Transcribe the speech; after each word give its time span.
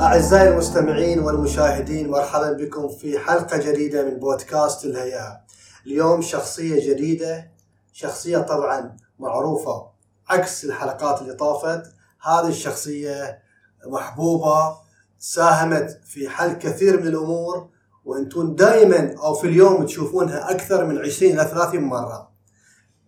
أعزائي 0.00 0.48
المستمعين 0.48 1.18
والمشاهدين 1.18 2.10
مرحبا 2.10 2.52
بكم 2.52 2.88
في 2.88 3.18
حلقة 3.18 3.56
جديدة 3.56 4.04
من 4.04 4.18
بودكاست 4.18 4.84
الهيئة 4.84 5.40
اليوم 5.86 6.22
شخصية 6.22 6.92
جديدة 6.92 7.50
شخصية 7.92 8.38
طبعا 8.38 8.96
معروفة 9.18 9.86
عكس 10.28 10.64
الحلقات 10.64 11.22
اللي 11.22 11.34
طافت. 11.34 11.82
هذه 12.22 12.48
الشخصية 12.48 13.38
محبوبة 13.86 14.76
ساهمت 15.18 16.00
في 16.04 16.28
حل 16.28 16.52
كثير 16.52 17.00
من 17.00 17.06
الأمور 17.06 17.68
وأنتم 18.04 18.54
دائما 18.54 19.14
أو 19.18 19.34
في 19.34 19.46
اليوم 19.46 19.86
تشوفونها 19.86 20.50
أكثر 20.50 20.84
من 20.84 20.98
20 20.98 21.32
إلى 21.32 21.44
30 21.44 21.80
مرة. 21.80 22.30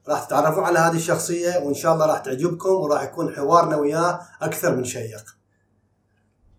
راح 0.09 0.25
تتعرفوا 0.25 0.63
على 0.63 0.79
هذه 0.79 0.97
الشخصية 0.97 1.59
وإن 1.59 1.75
شاء 1.75 1.95
الله 1.95 2.07
راح 2.07 2.19
تعجبكم 2.19 2.69
وراح 2.71 3.03
يكون 3.03 3.35
حوارنا 3.35 3.77
وياه 3.77 4.21
أكثر 4.43 4.77
من 4.77 4.85
شيق. 4.85 5.42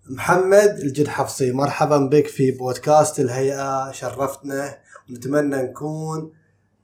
محمد 0.09 0.79
الجد 0.79 1.07
حفصي 1.07 1.51
مرحبا 1.51 1.97
بك 1.97 2.27
في 2.27 2.51
بودكاست 2.51 3.19
الهيئة 3.19 3.91
شرفتنا 3.91 4.77
ونتمنى 5.09 5.55
نكون 5.55 6.33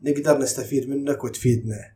نقدر 0.04 0.38
نستفيد 0.38 0.90
منك 0.90 1.24
وتفيدنا. 1.24 1.92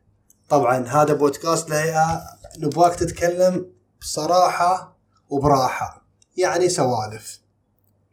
طبعا 0.50 0.88
هذا 0.88 1.14
بودكاست 1.14 1.68
الهيئة 1.68 2.22
نبغاك 2.60 2.96
تتكلم 2.96 3.72
بصراحة 4.02 4.98
وبراحة 5.30 6.06
يعني 6.38 6.70
سوالف. 6.70 7.40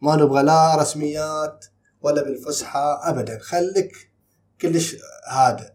ما 0.00 0.16
نبغى 0.16 0.42
لا 0.42 0.76
رسميات 0.76 1.66
ولا 2.02 2.22
بالفصحى 2.24 3.00
ابدا 3.02 3.38
خليك 3.38 4.10
كلش 4.60 4.96
هذا 5.30 5.74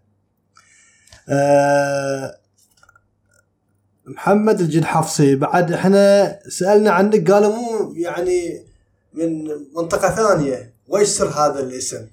محمد 4.08 4.60
الجد 4.60 4.84
حفصي 4.84 5.36
بعد 5.36 5.72
إحنا 5.72 6.40
سألنا 6.50 6.92
عنك 6.92 7.32
قالوا 7.32 7.56
مو 7.56 7.94
يعني 7.94 8.66
من 9.14 9.46
منطقة 9.76 10.16
ثانية. 10.16 10.74
ويش 10.88 11.08
سر 11.08 11.28
هذا 11.28 11.60
الاسم؟ 11.60 12.08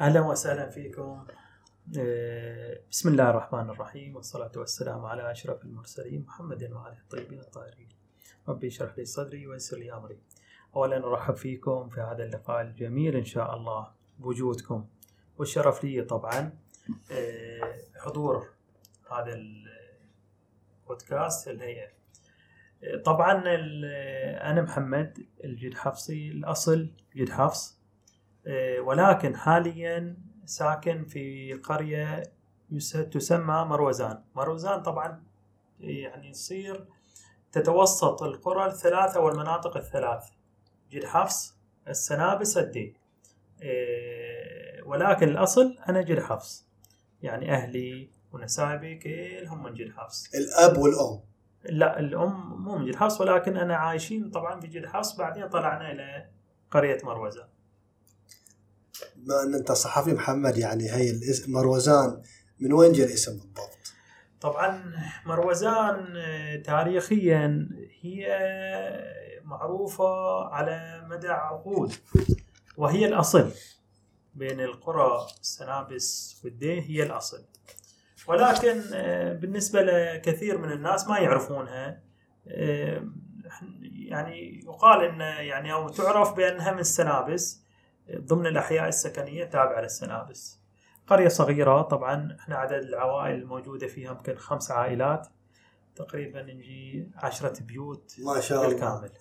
أهلا 0.00 0.20
وسهلا 0.20 0.70
فيكم. 0.70 1.24
آه، 1.98 2.80
بسم 2.90 3.08
الله 3.08 3.30
الرحمن 3.30 3.70
الرحيم 3.70 4.16
والصلاة 4.16 4.52
والسلام 4.56 5.04
على 5.04 5.30
أشرف 5.30 5.64
المرسلين 5.64 6.24
محمد 6.26 6.62
وآله 6.62 6.98
الطيبين 7.04 7.40
الطاهرين. 7.40 7.88
ربي 8.48 8.66
اشرح 8.66 8.98
لي 8.98 9.04
صدري 9.04 9.46
ويسر 9.46 9.76
لي 9.76 9.92
أمري. 9.92 10.18
أولا 10.76 10.96
أرحب 10.96 11.34
فيكم 11.34 11.88
في 11.88 12.00
هذا 12.00 12.24
اللقاء 12.24 12.62
الجميل 12.62 13.16
إن 13.16 13.24
شاء 13.24 13.56
الله 13.56 13.88
بوجودكم. 14.18 14.84
والشرف 15.38 15.84
لي 15.84 16.02
طبعا 16.02 16.52
آه، 17.12 17.74
حضور 17.96 18.46
هذا 19.12 19.34
البودكاست 20.88 21.48
الهيئة 21.48 21.88
آه، 22.82 22.96
طبعا 23.04 23.42
أنا 24.50 24.62
محمد 24.62 25.26
الجد 25.44 25.74
حفصي 25.74 26.28
الأصل 26.28 26.90
جد 27.16 27.28
حفص. 27.28 27.78
ولكن 28.80 29.36
حاليا 29.36 30.16
ساكن 30.44 31.04
في 31.04 31.52
قرية 31.52 32.22
تسمى 33.12 33.64
مروزان. 33.68 34.22
مروزان 34.34 34.82
طبعا 34.82 35.22
يعني 35.80 36.28
يصير 36.28 36.86
تتوسط 37.52 38.22
القرى 38.22 38.66
الثلاثة 38.66 39.20
والمناطق 39.20 39.76
الثلاث. 39.76 40.24
جد 40.90 41.04
حفص 41.04 41.56
السنابس 41.88 42.58
الدي 42.58 42.96
ولكن 44.84 45.28
الأصل 45.28 45.78
أنا 45.88 46.02
جد 46.02 46.22
حفص. 46.22 46.66
يعني 47.22 47.52
أهلي 47.52 48.10
ونسايبي 48.32 48.94
كلهم 48.94 49.62
من 49.62 49.74
جد 49.74 49.92
حفص. 49.96 50.34
الأب 50.34 50.78
والأم. 50.78 51.20
لا 51.64 52.00
الأم 52.00 52.62
مو 52.62 52.78
من 52.78 52.86
جد 52.86 52.96
حفص 52.96 53.20
ولكن 53.20 53.56
أنا 53.56 53.76
عايشين 53.76 54.30
طبعا 54.30 54.60
في 54.60 54.66
جد 54.66 54.86
حفص 54.86 55.16
بعدين 55.16 55.48
طلعنا 55.48 55.92
إلى 55.92 56.28
قرية 56.70 56.98
مروزان. 57.04 57.48
بما 59.16 59.42
أن 59.42 59.54
أنت 59.54 59.72
صحفي 59.72 60.12
محمد 60.12 60.56
يعني 60.56 60.92
هي 60.92 61.10
الاسم 61.10 61.52
مروزان 61.52 62.22
من 62.60 62.72
وين 62.72 62.92
جاء 62.92 63.06
الاسم 63.06 63.32
بالضبط؟ 63.32 63.78
طبعا 64.40 64.92
مروزان 65.26 66.06
تاريخيا 66.64 67.68
هي 68.00 68.28
معروفة 69.44 70.44
على 70.44 71.06
مدى 71.10 71.28
عقود 71.28 71.92
وهي 72.76 73.06
الأصل 73.06 73.50
بين 74.34 74.60
القرى 74.60 75.26
السنابس 75.40 76.40
والديه 76.44 76.80
هي 76.80 77.02
الأصل. 77.02 77.44
ولكن 78.28 78.82
بالنسبة 79.40 79.82
لكثير 79.82 80.58
من 80.58 80.72
الناس 80.72 81.08
ما 81.08 81.18
يعرفونها. 81.18 82.02
يعني 84.06 84.64
يقال 84.64 85.04
إن 85.04 85.20
يعني 85.20 85.72
أو 85.72 85.88
تعرف 85.88 86.34
بأنها 86.34 86.72
من 86.72 86.78
السنابس 86.78 87.60
ضمن 88.16 88.46
الأحياء 88.46 88.88
السكنية 88.88 89.44
تابعة 89.44 89.80
للسنابس. 89.80 90.58
قرية 91.06 91.28
صغيرة 91.28 91.82
طبعا 91.82 92.36
إحنا 92.40 92.56
عدد 92.56 92.82
العوائل 92.82 93.34
الموجودة 93.34 93.86
فيها 93.86 94.10
يمكن 94.10 94.36
خمس 94.36 94.70
عائلات 94.70 95.28
تقريبا 95.96 96.42
نجي 96.42 97.10
عشرة 97.16 97.62
بيوت 97.62 98.14
ما 98.18 98.40
شاء 98.40 98.58
الله. 98.58 98.70
بالكامل. 98.70 99.10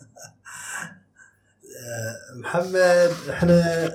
محمد 2.41 3.11
إحنا 3.29 3.89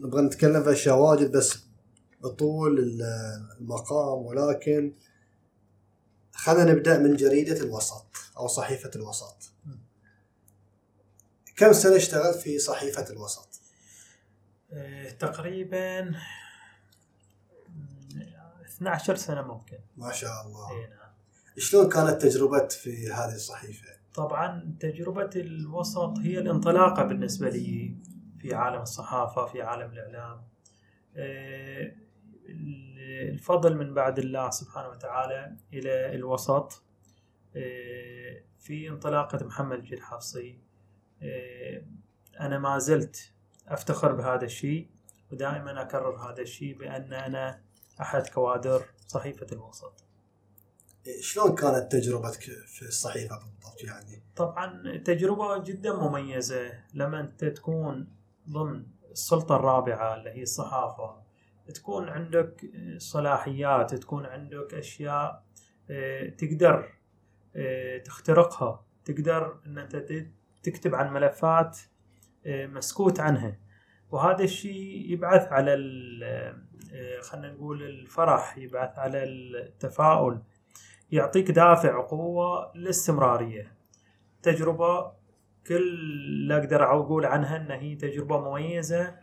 نبغى 0.00 0.22
نتكلم 0.22 0.62
في 0.62 0.72
أشياء 0.72 0.96
واجد 0.96 1.36
بس 1.36 1.69
بطول 2.20 3.00
المقام 3.58 4.18
ولكن 4.18 4.94
خلينا 6.32 6.72
نبدأ 6.72 6.98
من 6.98 7.16
جريدة 7.16 7.60
الوسط 7.60 8.06
أو 8.36 8.46
صحيفة 8.46 8.90
الوسط. 8.96 9.52
كم 11.56 11.72
سنة 11.72 11.96
اشتغلت 11.96 12.36
في 12.36 12.58
صحيفة 12.58 13.10
الوسط؟ 13.10 13.60
تقريبا 15.18 16.14
12 18.64 19.16
سنة 19.16 19.42
ممكن. 19.42 19.78
ما 19.96 20.12
شاء 20.12 20.46
الله. 20.46 20.70
اي 20.70 20.86
نعم. 20.86 21.10
شلون 21.58 21.88
كانت 21.88 22.22
تجربتك 22.22 22.70
في 22.70 23.12
هذه 23.12 23.34
الصحيفة؟ 23.34 23.88
طبعا 24.14 24.76
تجربة 24.80 25.30
الوسط 25.36 26.18
هي 26.18 26.38
الانطلاقة 26.38 27.02
بالنسبة 27.02 27.48
لي 27.48 27.96
في 28.38 28.54
عالم 28.54 28.82
الصحافة 28.82 29.46
في 29.46 29.62
عالم 29.62 29.92
الإعلام. 29.92 30.42
الفضل 33.30 33.76
من 33.76 33.94
بعد 33.94 34.18
الله 34.18 34.50
سبحانه 34.50 34.88
وتعالى 34.88 35.56
إلى 35.72 36.14
الوسط 36.14 36.82
في 38.58 38.88
انطلاقة 38.88 39.46
محمد 39.46 39.82
جيل 39.82 40.02
حفصي 40.02 40.58
أنا 42.40 42.58
ما 42.58 42.78
زلت 42.78 43.32
أفتخر 43.68 44.12
بهذا 44.12 44.44
الشيء 44.44 44.88
ودائما 45.32 45.82
أكرر 45.82 46.16
هذا 46.16 46.42
الشيء 46.42 46.78
بأن 46.78 47.12
أنا 47.12 47.60
أحد 48.00 48.26
كوادر 48.26 48.84
صحيفة 49.06 49.46
الوسط. 49.52 50.04
شلون 51.20 51.54
كانت 51.54 51.92
تجربتك 51.92 52.40
في 52.66 52.82
الصحيفة 52.82 53.38
بالضبط 53.38 53.84
يعني؟ 53.84 54.22
طبعا 54.36 54.96
تجربة 54.96 55.58
جدا 55.58 55.92
مميزة 55.92 56.72
لما 56.94 57.20
أنت 57.20 57.44
تكون 57.44 58.08
ضمن 58.48 58.86
السلطة 59.10 59.56
الرابعة 59.56 60.14
اللي 60.14 60.30
هي 60.30 60.42
الصحافة 60.42 61.22
تكون 61.70 62.08
عندك 62.08 62.70
صلاحيات 62.96 63.94
تكون 63.94 64.26
عندك 64.26 64.74
أشياء 64.74 65.44
تقدر 66.38 66.92
تخترقها 68.04 68.84
تقدر 69.04 69.60
إن 69.66 69.78
أنت 69.78 70.04
تكتب 70.62 70.94
عن 70.94 71.12
ملفات 71.12 71.78
مسكوت 72.46 73.20
عنها. 73.20 73.58
وهذا 74.10 74.44
الشيء 74.44 75.12
يبعث 75.12 75.52
على 75.52 75.74
خلينا 77.22 77.52
نقول 77.52 77.82
الفرح 77.82 78.58
يبعث 78.58 78.98
على 78.98 79.24
التفاؤل 79.24 80.42
يعطيك 81.12 81.50
دافع 81.50 82.00
قوة 82.06 82.72
للاستمرارية 82.74 83.72
تجربة 84.42 85.12
كل 85.66 85.76
اللي 85.76 86.56
أقدر 86.56 86.84
أقول 86.84 87.26
عنها 87.26 87.56
أن 87.56 87.70
هي 87.70 87.94
تجربة 87.96 88.50
مميزة 88.50 89.16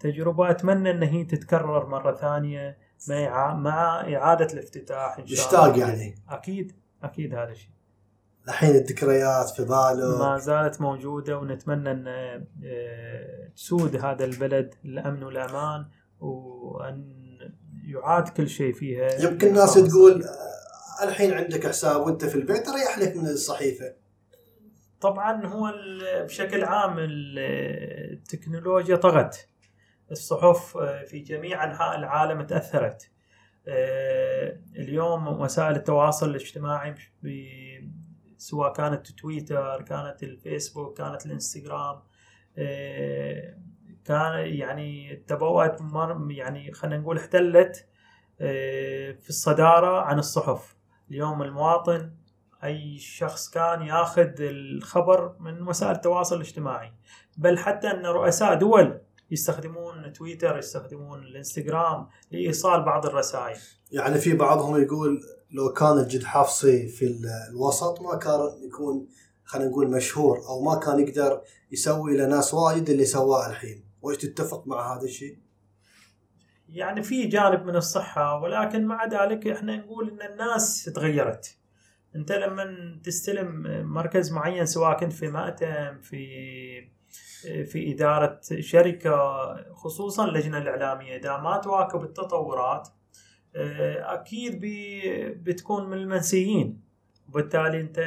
تجربة 0.00 0.50
أتمنى 0.50 0.90
أن 0.90 1.02
هي 1.02 1.24
تتكرر 1.24 1.86
مرة 1.86 2.14
ثانية 2.14 2.78
مع 3.08 4.00
إعادة 4.14 4.46
الافتتاح 4.52 5.18
إن 5.18 5.26
شاء 5.26 5.64
الله. 5.64 5.78
يعني. 5.78 6.14
أكيد 6.28 6.72
أكيد 7.02 7.34
هذا 7.34 7.50
الشيء. 7.50 7.70
الحين 8.48 8.76
الذكريات 8.76 9.50
في 9.50 9.64
باله 9.64 10.18
ما 10.18 10.38
زالت 10.38 10.80
موجودة 10.80 11.38
ونتمنى 11.38 11.90
أن 11.90 12.44
تسود 13.56 13.96
هذا 13.96 14.24
البلد 14.24 14.74
الأمن 14.84 15.22
والأمان 15.22 15.86
وأن 16.20 17.18
يعاد 17.84 18.28
كل 18.28 18.48
شيء 18.48 18.72
فيها. 18.72 19.22
يمكن 19.22 19.48
الناس 19.48 19.74
تقول 19.74 20.24
الحين 21.02 21.32
عندك 21.32 21.66
حساب 21.66 22.00
وأنت 22.00 22.24
في 22.24 22.34
البيت 22.34 22.68
ريح 22.68 22.98
لك 22.98 23.16
من 23.16 23.26
الصحيفة. 23.26 23.94
طبعا 25.00 25.46
هو 25.46 25.72
بشكل 26.24 26.64
عام 26.64 26.96
التكنولوجيا 26.98 28.96
طغت. 28.96 29.48
الصحف 30.10 30.78
في 30.78 31.18
جميع 31.18 31.64
أنحاء 31.64 31.98
العالم 31.98 32.42
تأثرت. 32.42 33.10
اليوم 34.76 35.28
وسائل 35.28 35.76
التواصل 35.76 36.30
الاجتماعي 36.30 36.94
سواء 38.38 38.72
كانت 38.72 39.12
تويتر 39.12 39.82
كانت 39.82 40.22
الفيسبوك 40.22 40.98
كانت 40.98 41.26
الإنستغرام 41.26 42.02
آه، 42.58 43.54
كان 44.04 44.46
يعني 44.46 45.16
تبوأت 45.16 45.80
يعني 46.30 46.72
خلينا 46.72 47.02
نقول 47.02 47.18
احتلت 47.18 47.86
آه، 48.40 49.12
في 49.12 49.28
الصدارة 49.28 50.00
عن 50.00 50.18
الصحف. 50.18 50.76
اليوم 51.10 51.42
المواطن 51.42 52.10
أي 52.64 52.98
شخص 52.98 53.48
كان 53.50 53.82
ياخذ 53.82 54.30
الخبر 54.40 55.36
من 55.40 55.68
وسائل 55.68 55.92
التواصل 55.92 56.36
الاجتماعي. 56.36 56.92
بل 57.36 57.58
حتى 57.58 57.90
أن 57.90 58.06
رؤساء 58.06 58.54
دول 58.54 59.00
يستخدمون 59.30 60.12
تويتر 60.12 60.58
يستخدمون 60.58 61.22
الإنستغرام 61.22 62.08
لإيصال 62.30 62.82
بعض 62.82 63.06
الرسائل. 63.06 63.56
يعني 63.92 64.18
في 64.18 64.32
بعضهم 64.34 64.82
يقول 64.82 65.20
لو 65.50 65.72
كان 65.72 65.98
الجد 65.98 66.24
حفصي 66.24 66.88
في 66.88 67.04
ال- 67.04 67.26
الوسط 67.50 68.00
ما 68.00 68.16
كان 68.18 68.40
يكون 68.66 69.06
خلينا 69.44 69.70
نقول 69.70 69.90
مشهور 69.90 70.38
أو 70.48 70.62
ما 70.62 70.74
كان 70.80 71.00
يقدر 71.00 71.40
يسوي 71.72 72.16
لناس 72.16 72.54
وايد 72.54 72.90
اللي 72.90 73.04
سواه 73.04 73.50
الحين. 73.50 73.84
وإيش 74.02 74.18
تتفق 74.18 74.66
مع 74.66 74.96
هذا 74.96 75.04
الشيء؟ 75.04 75.38
يعني 76.68 77.02
في 77.02 77.26
جانب 77.26 77.66
من 77.66 77.76
الصحة 77.76 78.40
ولكن 78.40 78.84
مع 78.84 79.06
ذلك 79.06 79.46
إحنا 79.46 79.76
نقول 79.76 80.10
إن 80.10 80.32
الناس 80.32 80.84
تغيرت. 80.84 81.57
انت 82.16 82.32
لما 82.32 82.98
تستلم 83.04 83.62
مركز 83.92 84.32
معين 84.32 84.66
سواء 84.66 84.98
كنت 84.98 85.12
في 85.12 85.28
مأتم 85.28 85.98
في 86.00 86.26
في 87.64 87.92
إدارة 87.94 88.40
شركة 88.60 89.16
خصوصا 89.72 90.24
اللجنة 90.24 90.58
الإعلامية 90.58 91.16
إذا 91.16 91.36
ما 91.36 91.56
تواكب 91.56 92.02
التطورات 92.02 92.88
آه، 93.56 94.14
أكيد 94.14 94.60
بي- 94.60 95.28
بتكون 95.28 95.90
من 95.90 95.96
المنسيين. 95.96 96.80
وبالتالي 97.28 97.80
أنت 97.80 97.98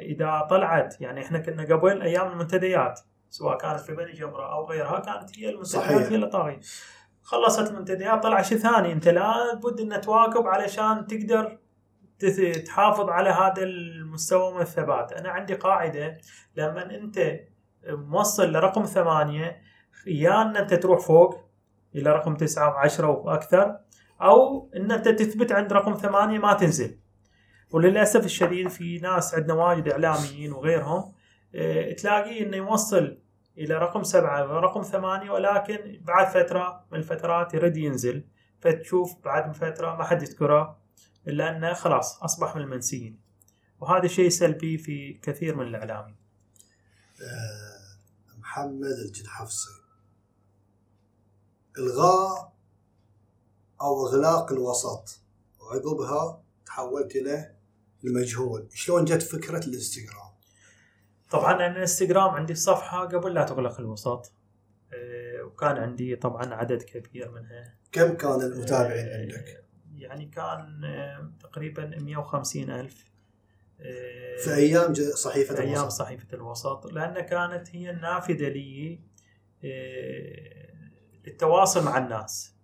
إذا 0.00 0.46
طلعت 0.50 1.00
يعني 1.00 1.20
إحنا 1.24 1.38
كنا 1.38 1.62
قبل 1.76 2.02
أيام 2.02 2.32
المنتديات 2.32 3.00
سواء 3.30 3.58
كانت 3.58 3.80
في 3.80 3.94
بني 3.94 4.12
جمرة 4.12 4.52
أو 4.52 4.64
غيرها 4.66 4.98
كانت 5.00 5.38
هي 5.38 5.48
المنتديات. 5.48 5.84
هي 5.84 6.14
اللي 6.14 6.26
طاغية. 6.26 6.60
خلصت 7.22 7.70
المنتديات 7.70 8.22
طلع 8.22 8.42
شيء 8.42 8.58
ثاني. 8.58 8.92
انت 8.92 9.08
لابد 9.08 9.80
إن 9.80 10.00
تواكب 10.00 10.46
علشان 10.46 11.06
تقدر 11.06 11.58
تحافظ 12.66 13.08
على 13.08 13.30
هذا 13.30 13.62
المستوى 13.62 14.54
من 14.54 14.60
الثبات. 14.60 15.12
أنا 15.12 15.28
عندي 15.30 15.54
قاعدة 15.54 16.18
لما 16.56 16.94
أنت 16.94 17.40
موصل 17.86 18.52
لرقم 18.52 18.84
ثمانية 18.84 19.62
يا 20.06 20.42
أن 20.42 20.56
أنت 20.56 20.74
تروح 20.74 21.00
فوق 21.00 21.48
إلى 21.94 22.12
رقم 22.12 22.34
تسعة 22.34 22.68
وعشرة 22.68 23.08
وأكثر 23.08 23.76
أو 24.22 24.70
أن 24.76 24.92
أنت 24.92 25.08
تثبت 25.08 25.52
عند 25.52 25.72
رقم 25.72 25.94
ثمانية 25.94 26.38
ما 26.38 26.52
تنزل. 26.52 26.98
وللأسف 27.70 28.24
الشديد 28.24 28.68
في 28.68 28.98
ناس 28.98 29.34
عندنا 29.34 29.54
وايد 29.54 29.88
إعلاميين 29.88 30.52
وغيرهم 30.52 31.12
آه، 31.54 31.92
تلاقيه 31.92 32.46
أنه 32.46 32.56
يوصل 32.56 33.18
إلى 33.58 33.74
رقم 33.74 34.02
سبعة 34.02 34.54
ورقم 34.54 34.82
ثمانية 34.82 35.30
ولكن 35.30 36.00
بعد 36.00 36.26
فترة 36.26 36.84
من 36.92 36.98
الفترات 36.98 37.54
يرد 37.54 37.76
ينزل. 37.76 38.24
فتشوف 38.60 39.24
بعد 39.24 39.56
فترة 39.56 39.96
ما 39.96 40.04
حد 40.04 40.22
يذكره. 40.22 40.78
إلا 41.26 41.56
انه 41.56 41.72
خلاص 41.72 42.22
أصبح 42.22 42.56
من 42.56 42.62
المنسيين. 42.62 43.20
وهذا 43.80 44.06
شيء 44.06 44.28
سلبي 44.28 44.78
في 44.78 45.12
كثير 45.12 45.56
من 45.56 45.66
الاعلامي 45.66 46.14
آه، 47.22 48.38
محمد 48.38 48.96
الجد 49.06 49.26
حفصي. 49.26 49.70
إلغاء 51.78 52.52
أو 53.80 54.06
إغلاق 54.06 54.52
الوسط. 54.52 55.20
وعقبها 55.60 56.42
تحولت 56.66 57.16
إلى 57.16 57.54
المجهول. 58.04 58.68
شلون 58.74 59.04
جت 59.04 59.22
فكرة 59.22 59.66
الإنستغرام؟ 59.66 60.32
طبعا 61.30 61.54
أنا 61.54 61.66
الإنستغرام 61.66 62.30
عندي 62.30 62.54
صفحة 62.54 63.04
قبل 63.04 63.34
لا 63.34 63.44
تغلق 63.44 63.80
الوسط. 63.80 64.32
آه، 64.92 65.42
وكان 65.42 65.76
عندي 65.76 66.16
طبعا 66.16 66.54
عدد 66.54 66.82
كبير 66.82 67.30
منها. 67.30 67.74
كم 67.92 68.14
كان 68.14 68.40
المتابعين 68.40 69.08
آه، 69.08 69.20
عندك؟ 69.20 69.67
يعني 70.02 70.26
كان 70.26 70.84
آه، 70.84 71.30
تقريبا 71.40 71.84
150 71.98 72.70
ألف 72.70 73.04
آه، 73.80 74.36
في 74.44 74.54
أيام 74.54 74.92
ج- 74.92 75.00
صحيفة 75.00 75.54
في 75.54 75.60
أيام 75.62 75.80
الوسط. 75.80 75.88
صحيفة 75.98 76.26
الوسط 76.36 76.86
لأن 76.92 77.20
كانت 77.20 77.76
هي 77.76 77.90
النافذة 77.90 78.48
لي 78.48 79.00
آه، 79.64 80.78
للتواصل 81.26 81.84
مع 81.84 81.98
الناس. 81.98 82.54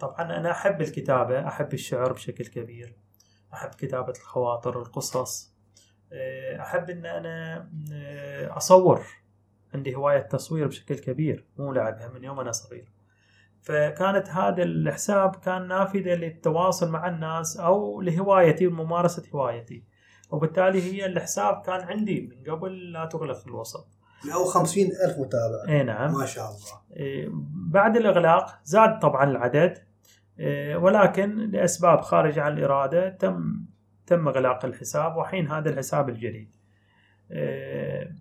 طبعا 0.00 0.22
أنا 0.36 0.50
أحب 0.50 0.80
الكتابة 0.82 1.48
أحب 1.48 1.74
الشعر 1.74 2.12
بشكل 2.12 2.46
كبير 2.46 2.96
أحب 3.54 3.70
كتابة 3.70 4.12
الخواطر 4.12 4.82
القصص 4.82 5.54
أحب 6.60 6.90
إن 6.90 7.06
أنا 7.06 7.56
آه، 7.92 8.56
أصور 8.56 9.06
عندي 9.74 9.94
هواية 9.94 10.18
تصوير 10.20 10.66
بشكل 10.66 10.98
كبير 10.98 11.44
مو 11.58 11.72
لعبها 11.72 12.08
من 12.08 12.24
يوم 12.24 12.40
أنا 12.40 12.52
صغير. 12.52 12.92
فكانت 13.64 14.28
هذا 14.28 14.62
الحساب 14.62 15.36
كان 15.36 15.68
نافذة 15.68 16.14
للتواصل 16.14 16.90
مع 16.90 17.08
الناس 17.08 17.56
أو 17.56 18.00
لهوايتي 18.00 18.66
وممارسة 18.66 19.22
هوايتي. 19.34 19.84
وبالتالي 20.30 20.82
هي 20.82 21.06
الحساب 21.06 21.62
كان 21.66 21.80
عندي 21.80 22.20
من 22.20 22.52
قبل 22.52 22.92
لا 22.92 23.04
تغلق 23.04 23.42
الوسط. 23.46 23.88
150 24.26 24.84
ألف 24.84 25.18
متابع. 25.18 25.68
إي 25.68 25.82
نعم. 25.82 26.12
ما 26.14 26.26
شاء 26.26 26.44
الله. 26.44 26.96
إيه، 26.96 27.28
بعد 27.72 27.96
الإغلاق 27.96 28.60
زاد 28.64 28.98
طبعا 28.98 29.30
العدد 29.30 29.78
إيه، 30.38 30.76
ولكن 30.76 31.50
لأسباب 31.50 32.00
خارجة 32.00 32.42
عن 32.42 32.58
الإرادة 32.58 33.08
تم 33.08 33.66
تم 34.06 34.28
إغلاق 34.28 34.64
الحساب 34.64 35.16
وحين 35.16 35.48
هذا 35.48 35.70
الحساب 35.70 36.08
الجديد. 36.08 36.50
إيه، 37.30 38.16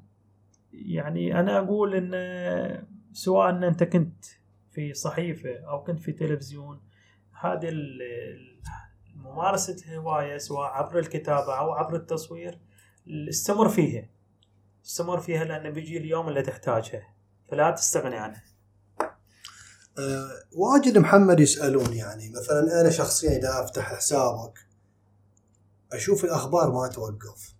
يعني 0.72 1.40
أنا 1.40 1.58
أقول 1.58 1.96
أن 1.96 2.86
سواء 3.14 3.50
أن 3.50 3.64
أنت 3.64 3.84
كنت 3.84 4.26
في 4.74 4.94
صحيفة 4.94 5.60
أو 5.70 5.84
كنت 5.84 6.00
في 6.00 6.12
تلفزيون 6.12 6.82
هذه 7.42 7.72
ممارسة 9.16 9.96
هواية 9.96 10.38
سواء 10.38 10.68
عبر 10.70 11.00
الكتابة 11.00 11.60
أو 11.60 11.72
عبر 11.72 11.96
التصوير 11.96 12.60
استمر 13.30 13.70
فيها. 13.70 14.10
استمر 14.86 15.20
فيها 15.20 15.44
لأن 15.44 15.72
بيجي 15.72 15.98
اليوم 15.98 16.30
اللي 16.30 16.42
تحتاجها. 16.42 17.16
فلا 17.52 17.72
تستغني 17.72 18.18
عنها. 18.18 18.44
أه 20.00 20.30
واجد 20.52 20.98
محمد 20.98 21.40
يسألون 21.40 21.94
يعني 21.94 22.30
مثلا 22.30 22.82
أنا 22.82 22.90
شخصيا 22.90 23.38
إذا 23.38 23.64
أفتح 23.64 23.96
حسابك 23.96 24.60
أشوف 25.94 26.26
الأخبار 26.26 26.72
ما 26.72 26.88
توقف. 26.88 27.56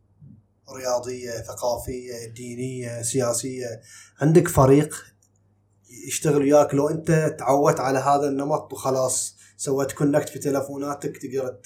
رياضية 0.76 1.32
ثقافية 1.32 2.28
دينية 2.36 3.02
سياسية. 3.02 3.82
عندك 4.22 4.48
فريق 4.48 5.13
يشتغل 6.08 6.42
وياك. 6.42 6.74
لو 6.74 6.90
انت 6.90 7.36
تعودت 7.40 7.80
على 7.80 8.00
هذا 8.00 8.28
النمط 8.30 8.74
وخلاص 8.74 9.38
سويت 9.58 9.92
connect 9.92 10.30
في 10.30 10.40
تلفوناتك 10.40 11.18
تقدر 11.18 11.58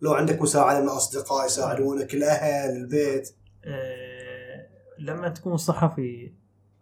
لو 0.00 0.14
عندك 0.14 0.42
مساعدة 0.42 0.80
من 0.80 0.84
الاصدقاء 0.88 1.46
يساعدونك 1.46 2.14
الأهل 2.14 2.76
البيت. 2.76 3.36
آه، 3.64 4.66
لما 4.98 5.28
تكون 5.28 5.56
صحفي 5.56 6.34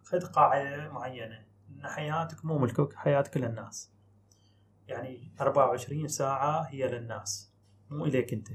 خذ 0.05 0.21
قاعدة 0.21 0.89
معينة. 0.93 1.43
إن 1.71 1.87
حياتك 1.87 2.45
مو 2.45 2.59
ملكك 2.59 2.93
حياتك 2.95 3.37
للناس. 3.37 3.91
يعني 4.89 5.33
24 5.41 6.09
ساعة 6.09 6.63
هي 6.63 6.89
للناس 6.89 7.53
مو 7.91 8.05
إليك 8.05 8.33
أنت. 8.33 8.49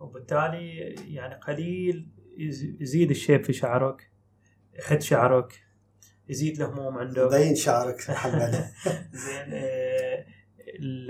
وبالتالي 0.00 0.76
يعني 1.14 1.34
قليل 1.34 2.08
يز- 2.38 2.76
يزيد 2.80 3.10
الشيب 3.10 3.44
في 3.44 3.52
شعرك 3.52 4.10
يحد 4.78 5.02
شعرك. 5.02 5.62
يزيد 6.28 6.60
الهموم 6.60 6.98
عندك 6.98 7.30
بين 7.30 7.54
شعرك 7.54 8.10
محمد. 8.10 8.50
زين 9.24 9.52
آه، 9.52 10.24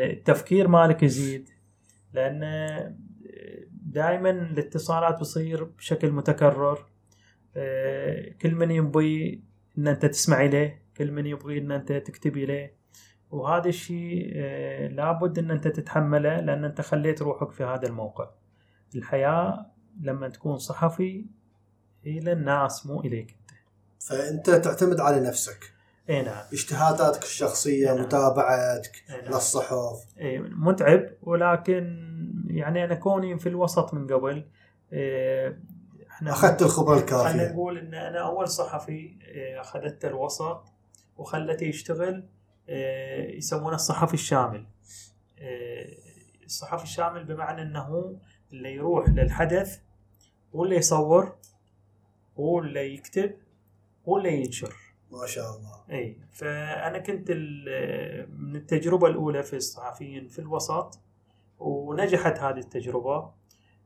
التفكير 0.01 0.69
مالك 0.69 1.03
يزيد 1.03 1.49
لأن 2.13 2.43
دائما 3.73 4.31
الاتصالات 4.31 5.15
بتصير 5.15 5.65
بشكل 5.65 6.11
متكرر. 6.11 6.87
آه، 7.57 8.33
كل 8.43 8.55
من 8.55 8.71
يبغي 8.71 9.43
إن 9.79 9.89
أنت 9.89 10.07
تسمع 10.07 10.45
اليه 10.45 10.83
كل 10.97 11.13
من 11.13 11.27
يبغي 11.27 11.59
إن 11.59 11.73
أنت 11.73 11.93
تكتب 11.93 12.37
اليه 12.37 12.75
وهذا 13.31 13.69
الشيء 13.69 14.33
آه، 14.35 14.89
لابد 14.89 15.39
إن 15.39 15.51
أنت 15.51 15.69
تتحمله 15.69 16.41
لأن 16.41 16.65
أنت 16.65 16.81
خليت 16.81 17.23
روحك 17.23 17.51
في 17.51 17.65
هذا 17.65 17.89
الموقع. 17.89 18.31
الحياة 18.95 19.67
لما 20.01 20.29
تكون 20.29 20.59
صحفي 20.59 21.27
هي 22.05 22.21
للناس 22.21 22.87
مو 22.87 23.01
إليك. 23.01 23.37
فأنت 24.07 24.51
تعتمد 24.51 25.01
على 25.01 25.21
نفسك. 25.21 25.73
إي 26.11 26.23
نعم. 26.23 26.45
اجتهاداتك 26.53 27.23
الشخصية 27.23 27.95
نعم. 27.95 28.05
متابعتك 28.05 29.05
نعم. 29.09 29.21
للصحف. 29.35 30.07
إيه، 30.19 30.39
متعب 30.39 31.09
ولكن 31.23 32.13
يعني 32.47 32.85
أنا 32.85 32.95
كوني 32.95 33.39
في 33.39 33.49
الوسط 33.49 33.95
من 33.95 34.07
قبل 34.07 34.45
إيه، 34.93 35.59
إحنا 36.11 36.33
أخذت 36.33 36.63
الخبرة 36.63 36.95
خلينا 36.95 37.23
الكافيه 37.23 37.53
نقول 37.53 37.79
إن 37.79 37.95
أنا 37.95 38.19
أول 38.27 38.49
صحفي 38.49 39.17
اخذته 39.61 40.09
الوسط 40.09 40.65
وخلته 41.17 41.65
يشتغل 41.65 42.25
يسمونه 43.37 43.75
الصحفي 43.75 44.15
الشامل. 44.15 44.67
الصحفي 46.45 46.85
الشامل 46.85 47.25
بمعنى 47.25 47.63
إنه 47.63 48.17
اللي 48.53 48.75
يروح 48.75 49.09
للحدث 49.09 49.79
هو 50.55 50.65
اللي 50.65 50.77
يصور 50.77 51.37
هو 52.39 52.59
اللي 52.59 52.95
يكتب 52.95 53.35
هو 54.09 54.19
اللي 54.19 54.45
ينشر. 54.45 54.75
ما 55.11 55.27
شاء 55.27 55.45
الله. 55.57 55.85
اي 55.91 56.19
فأنا 56.33 56.99
كنت 56.99 57.31
من 58.29 58.57
التجربة 58.57 59.07
الأولى 59.07 59.43
في 59.43 59.57
الصحفيين 59.57 60.29
في 60.29 60.39
الوسط 60.39 61.01
ونجحت 61.59 62.39
هذه 62.39 62.59
التجربة. 62.59 63.33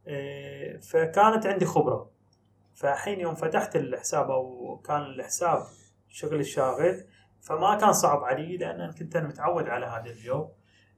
إيه، 0.07 0.79
فكانت 0.79 1.47
عندي 1.47 1.65
خبرة. 1.65 2.11
فحين 2.75 3.21
يوم 3.21 3.35
فتحت 3.35 3.77
الحساب 3.77 4.31
أو 4.31 4.77
كان 4.85 5.03
الحساب 5.03 5.67
شغل 6.09 6.41
الشاغل 6.41 7.05
فما 7.41 7.75
كان 7.75 7.93
صعب 7.93 8.25
علي 8.25 8.57
لأن 8.57 8.81
أنا 8.81 8.93
كنت 8.93 9.17
أنا 9.17 9.29
متعود 9.29 9.69
على 9.69 9.87
هذا 9.87 10.11
الجو. 10.11 10.49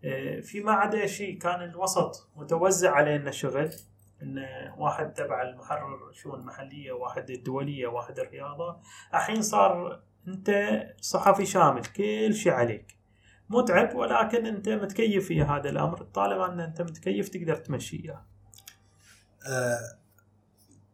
إيه، 0.05 0.41
فيما 0.41 0.73
عدا 0.73 1.07
شيء 1.07 1.39
كان 1.39 1.63
الوسط 1.63 2.31
متوزع 2.37 2.91
علينا 2.91 3.29
الشغل 3.29 3.71
إن 4.23 4.39
واحد 4.79 5.13
تبع 5.13 5.43
المحرر 5.43 6.13
شؤون 6.13 6.45
محليه 6.45 6.93
واحد 6.93 7.31
الدولية 7.31 7.87
واحد 7.87 8.19
الرياضة. 8.19 8.77
الحين 9.15 9.43
صار 9.43 10.03
أنت 10.29 10.51
صحفي 11.01 11.47
شامل 11.47 11.85
كل 11.85 12.35
شيء 12.35 12.53
عليك. 12.53 12.99
متعب 13.51 13.95
ولكن 13.95 14.47
أنت 14.47 14.69
متكيف 14.69 15.27
في 15.27 15.43
هذا 15.43 15.69
الأمر. 15.69 16.03
طالما 16.03 16.53
أن 16.53 16.61
أنت 16.61 16.83
متكيف 16.83 17.29
تقدر 17.29 17.57
تمشي. 17.57 17.97
اياه 17.97 18.25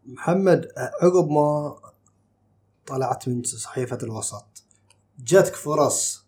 محمد 0.07 0.73
عقب 0.77 1.29
ما 1.31 1.77
طلعت 2.87 3.29
من 3.29 3.43
صحيفة 3.43 3.99
الوسط 4.03 4.65
جاتك 5.19 5.55
فرص 5.55 6.27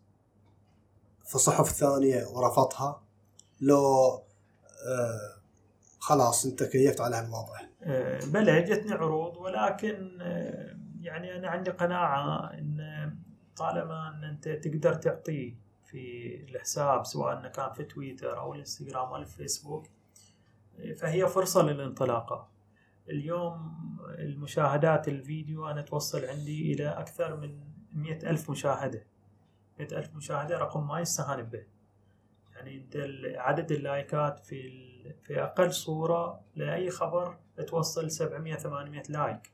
في 1.25 1.39
صحف 1.39 1.69
ثانية 1.69 2.27
ورفضتها؟ 2.27 3.03
لو 3.61 3.85
آه، 4.87 5.36
خلاص 6.07 6.47
انت 6.47 6.63
كيفت 6.63 7.01
على 7.01 7.17
هالوضع 7.17 7.61
آه، 7.83 8.21
بلى 8.33 8.63
جتني 8.63 8.93
عروض 8.93 9.37
ولكن 9.37 10.19
آه، 10.21 10.77
يعني 11.01 11.37
أنا 11.37 11.49
عندي 11.49 11.71
قناعة 11.71 12.51
إن 12.55 12.79
طالما 13.57 14.09
إن 14.09 14.25
أنت 14.25 14.49
تقدر 14.49 14.95
تعطي 14.95 15.57
في 15.85 16.35
الحساب 16.49 17.07
سواء 17.07 17.39
إنه 17.39 17.49
كان 17.49 17.73
في 17.73 17.85
تويتر 17.85 18.39
أو 18.39 18.55
الإنستغرام 18.55 19.09
أو 19.09 19.17
الفيسبوك 19.17 19.87
آه، 20.79 20.93
فهي 20.93 21.29
فرصة 21.29 21.63
للانطلاقة. 21.63 22.49
اليوم 23.09 23.77
المشاهدات 24.19 25.09
الفيديو 25.09 25.71
أنا 25.71 25.83
توصل 25.83 26.25
عندي 26.25 26.73
إلى 26.73 26.89
أكثر 26.89 27.37
من 27.37 27.61
مئة 27.93 28.31
ألف 28.31 28.51
مشاهدة. 28.51 29.07
مئة 29.81 29.99
ألف 29.99 30.15
مشاهدة 30.15 30.59
رقم 30.59 30.89
ما 30.89 31.01
يستهان 31.01 31.43
به. 31.43 31.76
يعني 32.57 32.77
انت 32.77 32.97
عدد 33.37 33.73
اللايكات 33.73 34.47
في 34.47 34.87
في 35.25 35.43
أقل 35.43 35.73
صورة 35.73 36.41
لأي 36.57 36.91
خبر 36.91 37.37
توصل 37.67 38.11
700 38.11 38.55
800 38.55 39.03
like. 39.09 39.53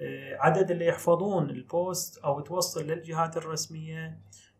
آه، 0.00 0.36
عدد 0.36 0.70
اللي 0.70 0.86
يحفظون 0.86 1.50
ال 1.50 1.64
post 1.64 2.18
أو 2.18 2.40
توصل 2.40 2.86
للجهات 2.86 3.36
الرسمية 3.36 4.18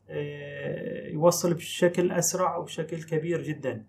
آه، 0.08 1.08
يوصل 1.08 1.54
بشكل 1.54 2.12
أسرع 2.12 2.56
وبشكل 2.56 3.02
كبير 3.02 3.42
جدا. 3.42 3.86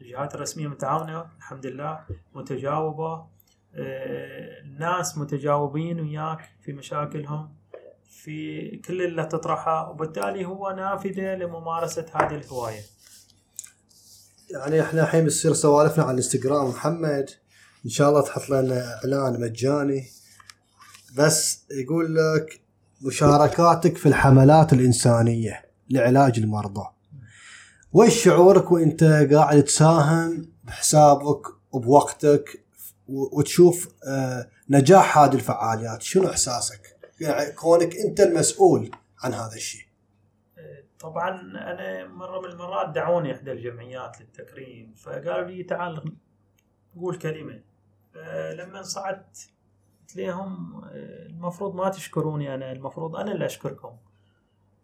الجهات 0.00 0.34
الرسمية 0.34 0.68
متعاونة 0.68 1.26
الحمد 1.38 1.66
لله 1.66 2.04
متجاوبة. 2.34 3.26
آه، 3.74 4.60
الناس 4.60 5.18
متجاوبين 5.18 6.00
وياك 6.00 6.50
في 6.60 6.72
مشاكلهم 6.72 7.54
في 8.08 8.68
كل 8.76 9.02
اللي 9.02 9.24
تطرحه 9.24 9.90
وبالتالي 9.90 10.44
هو 10.44 10.70
نافذة 10.70 11.34
لممارسة 11.34 12.06
هذه 12.14 12.34
الهواية. 12.34 12.80
يعني 14.50 14.82
إحنا 14.82 15.02
الحين 15.02 15.24
بتصير 15.24 15.52
سوالفنا 15.52 16.04
على 16.04 16.12
الإنستغرام. 16.12 16.68
محمد 16.68 17.30
إن 17.84 17.90
شاء 17.90 18.08
الله 18.08 18.22
تحط 18.22 18.50
لنا 18.50 18.94
إعلان 18.94 19.40
مجاني. 19.40 20.04
بس 21.16 21.58
يقول 21.70 22.16
لك 22.16 22.60
مشاركاتك 23.02 23.96
في 23.96 24.06
الحملات 24.06 24.72
الإنسانية 24.72 25.64
لعلاج 25.90 26.38
المرضى. 26.38 26.86
وش 27.92 28.24
شعورك 28.24 28.72
وإنت 28.72 29.04
قاعد 29.32 29.62
تساهم 29.62 30.48
بحسابك 30.64 31.46
وبوقتك 31.72 32.64
وتشوف 33.08 33.88
آه، 34.06 34.48
نجاح 34.70 35.18
هذه 35.18 35.34
الفعاليات؟ 35.34 36.02
شنو 36.02 36.30
إحساسك؟ 36.30 36.80
يعني 37.20 37.52
كونك 37.52 37.96
إنت 37.96 38.20
المسؤول 38.20 38.90
عن 39.22 39.34
هذا 39.34 39.54
الشيء. 39.54 39.83
طبعا 41.04 41.40
أنا 41.40 42.06
مرة 42.06 42.40
من 42.40 42.46
المرات 42.46 42.88
دعوني 42.88 43.32
إحدى 43.32 43.52
الجمعيات 43.52 44.20
للتكريم 44.20 44.94
فقالوا 44.94 45.48
لي 45.48 45.62
تعال 45.62 46.16
قول 47.00 47.18
كلمة. 47.18 47.60
فلما 48.12 48.82
صعدت 48.82 49.50
قلت 50.00 50.16
لهم 50.16 50.82
المفروض 50.94 51.74
ما 51.74 51.88
تشكروني 51.88 52.54
أنا 52.54 52.72
المفروض 52.72 53.16
أنا 53.16 53.32
اللي 53.32 53.46
أشكركم. 53.46 53.96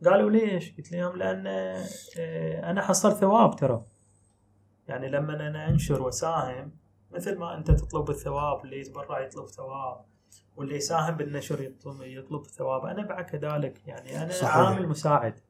قالوا 0.04 0.30
ليش؟ 0.30 0.76
قلت 0.76 0.92
لهم 0.92 1.16
لأن 1.16 1.46
أنا 2.64 2.82
حصلت 2.82 3.16
ثواب 3.16 3.56
ترى. 3.56 3.84
يعني 4.88 5.08
لما 5.08 5.48
أنا 5.48 5.68
أنشر 5.68 6.02
وأساهم 6.02 6.72
مثل 7.10 7.38
ما 7.38 7.54
أنت 7.56 7.70
تطلب 7.70 8.10
الثواب 8.10 8.64
اللي 8.64 8.80
يتبرع 8.80 9.20
يطلب 9.20 9.46
ثواب 9.46 10.04
واللي 10.56 10.76
يساهم 10.76 11.16
بالنشر 11.16 11.60
يطلب 11.60 12.02
يطلب 12.02 12.46
ثواب. 12.46 12.84
أنا 12.84 13.06
بعد 13.06 13.24
كذلك 13.24 13.88
يعني 13.88 14.22
أنا 14.22 14.32
صحيح. 14.32 14.56
عامل 14.56 14.88
مساعد. 14.88 15.40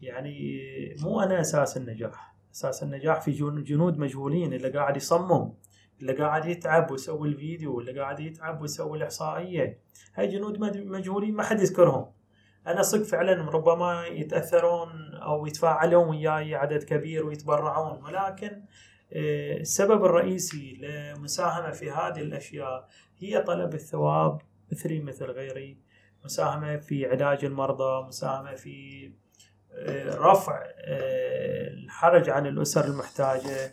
يعني 0.00 0.60
مو 1.02 1.20
أنا 1.20 1.40
أساس 1.40 1.76
النجاح. 1.76 2.34
أساس 2.54 2.82
النجاح 2.82 3.20
في 3.20 3.30
جن- 3.30 3.64
جنود 3.64 3.98
مجهولين 3.98 4.52
اللي 4.52 4.68
قاعد 4.68 4.96
يصمم 4.96 5.52
اللي 6.00 6.12
قاعد 6.12 6.46
يتعب 6.46 6.90
ويسوي 6.90 7.28
الفيديو 7.28 7.76
واللي 7.76 8.00
قاعد 8.00 8.20
يتعب 8.20 8.60
ويسوي 8.62 8.98
الإحصائية. 8.98 9.78
هاي 10.14 10.26
جنود 10.28 10.58
مجهولين 10.76 11.34
ما 11.34 11.42
حد 11.42 11.60
يذكرهم. 11.60 12.06
أنا 12.66 12.82
صدق 12.82 13.02
فعلا 13.02 13.50
ربما 13.50 14.06
يتأثرون 14.06 15.14
أو 15.14 15.46
يتفاعلون 15.46 16.08
وياي 16.08 16.54
عدد 16.54 16.82
كبير 16.82 17.26
ويتبرعون. 17.26 18.04
ولكن 18.04 18.62
آه، 19.12 19.56
السبب 19.56 20.04
الرئيسي 20.04 20.80
لمساهمة 20.80 21.70
في 21.70 21.90
هذه 21.90 22.20
الأشياء 22.20 22.88
هي 23.18 23.42
طلب 23.42 23.74
الثواب 23.74 24.38
مثلي 24.72 25.00
مثل 25.00 25.24
غيري. 25.24 25.78
مساهمة 26.24 26.76
في 26.76 27.06
علاج 27.06 27.44
المرضى 27.44 28.06
مساهمة 28.06 28.54
في 28.54 29.06
رفع 30.08 30.62
آه، 30.62 31.68
الحرج 31.68 32.30
عن 32.30 32.46
الأسر 32.46 32.84
المحتاجة 32.84 33.72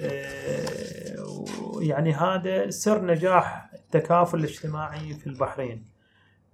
آه، 0.00 1.44
يعني 1.80 2.12
هذا 2.12 2.70
سر 2.70 3.04
نجاح 3.04 3.70
التكافل 3.74 4.38
الاجتماعي 4.38 5.14
في 5.14 5.26
البحرين. 5.26 5.86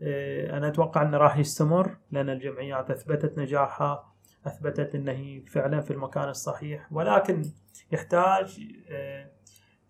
آه، 0.02 0.56
أنا 0.56 0.68
أتوقع 0.68 1.02
أنه 1.02 1.16
راح 1.16 1.38
يستمر 1.38 1.96
لأن 2.10 2.30
الجمعيات 2.30 2.90
أثبتت 2.90 3.38
نجاحها 3.38 4.12
أثبتت 4.46 4.94
انها 4.94 5.14
هي 5.14 5.40
فعلا 5.40 5.80
في 5.80 5.90
المكان 5.90 6.28
الصحيح 6.28 6.92
ولكن 6.92 7.44
يحتاج 7.92 8.60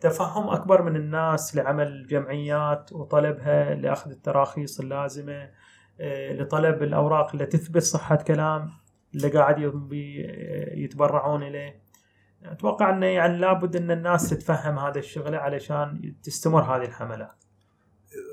تفهم 0.01 0.49
أكبر 0.49 0.83
من 0.83 0.97
الناس 0.97 1.57
لعمل 1.57 1.87
الجمعيات 1.87 2.93
وطلبها 2.93 3.75
لأخذ 3.75 4.11
التراخيص 4.11 4.81
اللازمة 4.81 5.51
آه، 6.01 6.33
لطلب 6.33 6.83
الأوراق 6.83 7.33
اللي 7.33 7.47
تثبت 7.47 7.83
صحة 7.83 8.17
كلام. 8.17 8.71
اللي 9.14 9.29
قاعد 9.29 9.57
يتبرعون 10.75 11.43
إليه. 11.43 11.83
أتوقع 12.45 12.90
إنه 12.90 13.07
يعني 13.07 13.38
لابد 13.38 13.76
إن 13.76 13.90
الناس 13.90 14.31
تتفهم 14.31 14.79
هذا 14.79 14.99
الشغله 14.99 15.38
علشان 15.38 16.14
تستمر 16.23 16.62
هذه 16.62 16.85
الحملات 16.85 17.45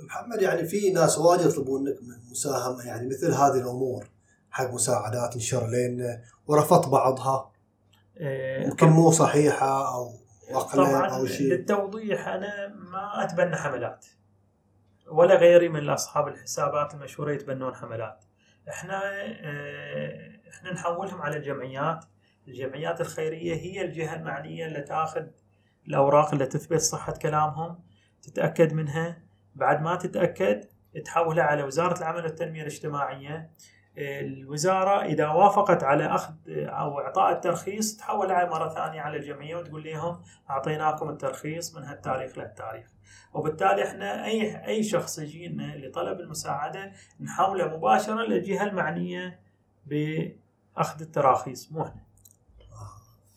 محمد 0.06 0.42
يعني 0.42 0.68
في 0.68 0.92
ناس 0.92 1.18
واجد 1.18 1.46
يطلبون 1.46 1.84
منك 1.84 1.98
مساهمة 2.32 2.84
يعني 2.86 3.08
مثل 3.08 3.32
هذه 3.32 3.62
الأمور 3.62 4.10
حق 4.52 4.74
مساعدات 4.74 5.38
نشر 5.38 5.68
لنا 5.68 6.22
ورفضت 6.48 6.88
بعضها. 6.88 7.52
يمكن 8.66 8.88
مو 8.88 9.12
صحيحة 9.12 9.96
أو 9.96 10.14
طبعا 10.74 11.08
أو 11.08 11.26
شيء. 11.26 11.48
للتوضيح 11.48 12.28
أنا 12.28 12.68
ما 12.68 13.24
أتبنى 13.24 13.56
حملات. 13.56 14.06
ولا 15.12 15.36
غيري 15.36 15.70
من 15.70 15.90
أصحاب 15.90 16.28
الحسابات 16.28 16.94
المشهورة 16.94 17.32
يتبنون 17.32 17.76
حملات. 17.76 18.24
إحنا 18.70 19.02
آه، 19.42 20.32
إحنا 20.50 20.74
نحولهم 20.74 21.22
على 21.22 21.38
الجمعيات. 21.38 22.06
الجمعيات 22.48 23.02
الخيرية 23.02 23.56
هي 23.56 23.82
الجهة 23.82 24.16
المعنية 24.16 24.66
اللي 24.66 24.82
تاخذ 24.82 25.28
الأوراق 25.88 26.34
اللي 26.34 26.46
تثبت 26.46 26.80
صحة 26.80 27.14
كلامهم 27.14 27.80
تتأكد 28.22 28.74
منها. 28.74 29.18
بعد 29.56 29.82
ما 29.82 29.96
تتأكد 29.96 30.66
تحولها 31.06 31.44
على 31.44 31.64
وزارة 31.64 32.00
العمل 32.00 32.24
والتنمية 32.24 32.62
الاجتماعية. 32.62 33.52
الوزارة 33.98 35.06
إذا 35.06 35.28
وافقت 35.28 35.84
على 35.84 36.06
أخذ 36.06 36.34
أو 36.50 37.00
إعطاء 37.00 37.32
الترخيص 37.32 37.98
تحولها 37.98 38.46
مرة 38.46 38.70
ثانية 38.70 39.02
على 39.02 39.18
الجمعية 39.18 39.56
وتقول 39.56 39.84
لهم 39.84 40.22
أعطيناكم 40.50 41.10
الترخيص 41.10 41.76
من 41.76 41.84
هالتاريخ 41.84 42.38
لهالتاريخ. 42.38 42.88
وبالتالي 43.34 43.84
إحنا 43.84 44.26
أي 44.26 44.68
أي 44.68 44.84
شخص 44.84 45.20
يجينا 45.20 45.76
لطلب 45.78 46.20
المساعدة 46.20 46.92
نحوله 47.22 47.78
مباشرة 47.78 48.22
للجهة 48.22 48.64
المعنية 48.64 49.40
بأخذ 49.86 51.02
التراخيص 51.02 51.72
مو 51.72 51.82
إحنا. 51.82 52.02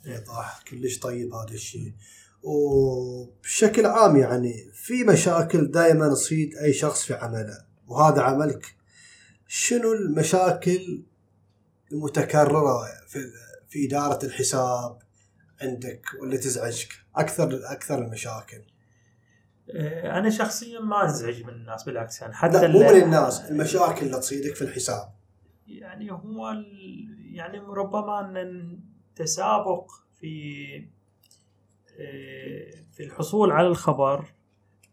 ايضاح 0.07 0.63
كلش 0.71 0.99
طيب 0.99 1.35
هذا 1.35 1.55
الشيء. 1.55 1.93
وبشكل 2.43 3.87
عام 3.87 4.17
يعني 4.17 4.71
في 4.73 5.05
مشاكل 5.05 5.71
دائما 5.71 6.09
تصيد 6.09 6.55
أي 6.57 6.73
شخص 6.73 7.05
في 7.05 7.15
عمله 7.15 7.65
وهذا 7.87 8.23
عملك 8.23 8.80
شنو 9.53 9.93
المشاكل 9.93 11.03
المتكررة 11.93 12.83
في 13.09 13.19
في 13.69 13.87
إدارة 13.87 14.27
الحساب 14.27 14.99
عندك 15.63 16.07
واللي 16.21 16.39
تزعجك؟ 16.39 16.89
أكثر 17.17 17.61
أكثر 17.65 18.05
المشاكل. 18.05 18.63
آه، 19.71 20.19
أنا 20.19 20.31
شخصيا 20.31 20.81
ما 20.81 21.05
انزعج 21.05 21.43
من 21.43 21.49
الناس 21.49 21.85
بالعكس 21.85 22.21
يعني 22.21 22.35
حتى 22.35 22.61
لا 22.61 22.69
مو 22.69 22.79
من 22.79 23.03
الناس 23.03 23.41
المشاكل 23.41 24.07
اللي 24.07 24.19
تصيدك 24.19 24.55
في 24.55 24.63
الحساب. 24.63 25.13
يعني 25.67 26.13
هو 26.13 26.55
يعني 27.33 27.59
ربما 27.59 28.21
أن 28.21 28.37
التسابق 28.37 29.91
في 30.21 30.89
آه، 32.01 32.85
في 32.93 33.03
الحصول 33.03 33.53
على 33.53 33.67
الخبر 33.67 34.25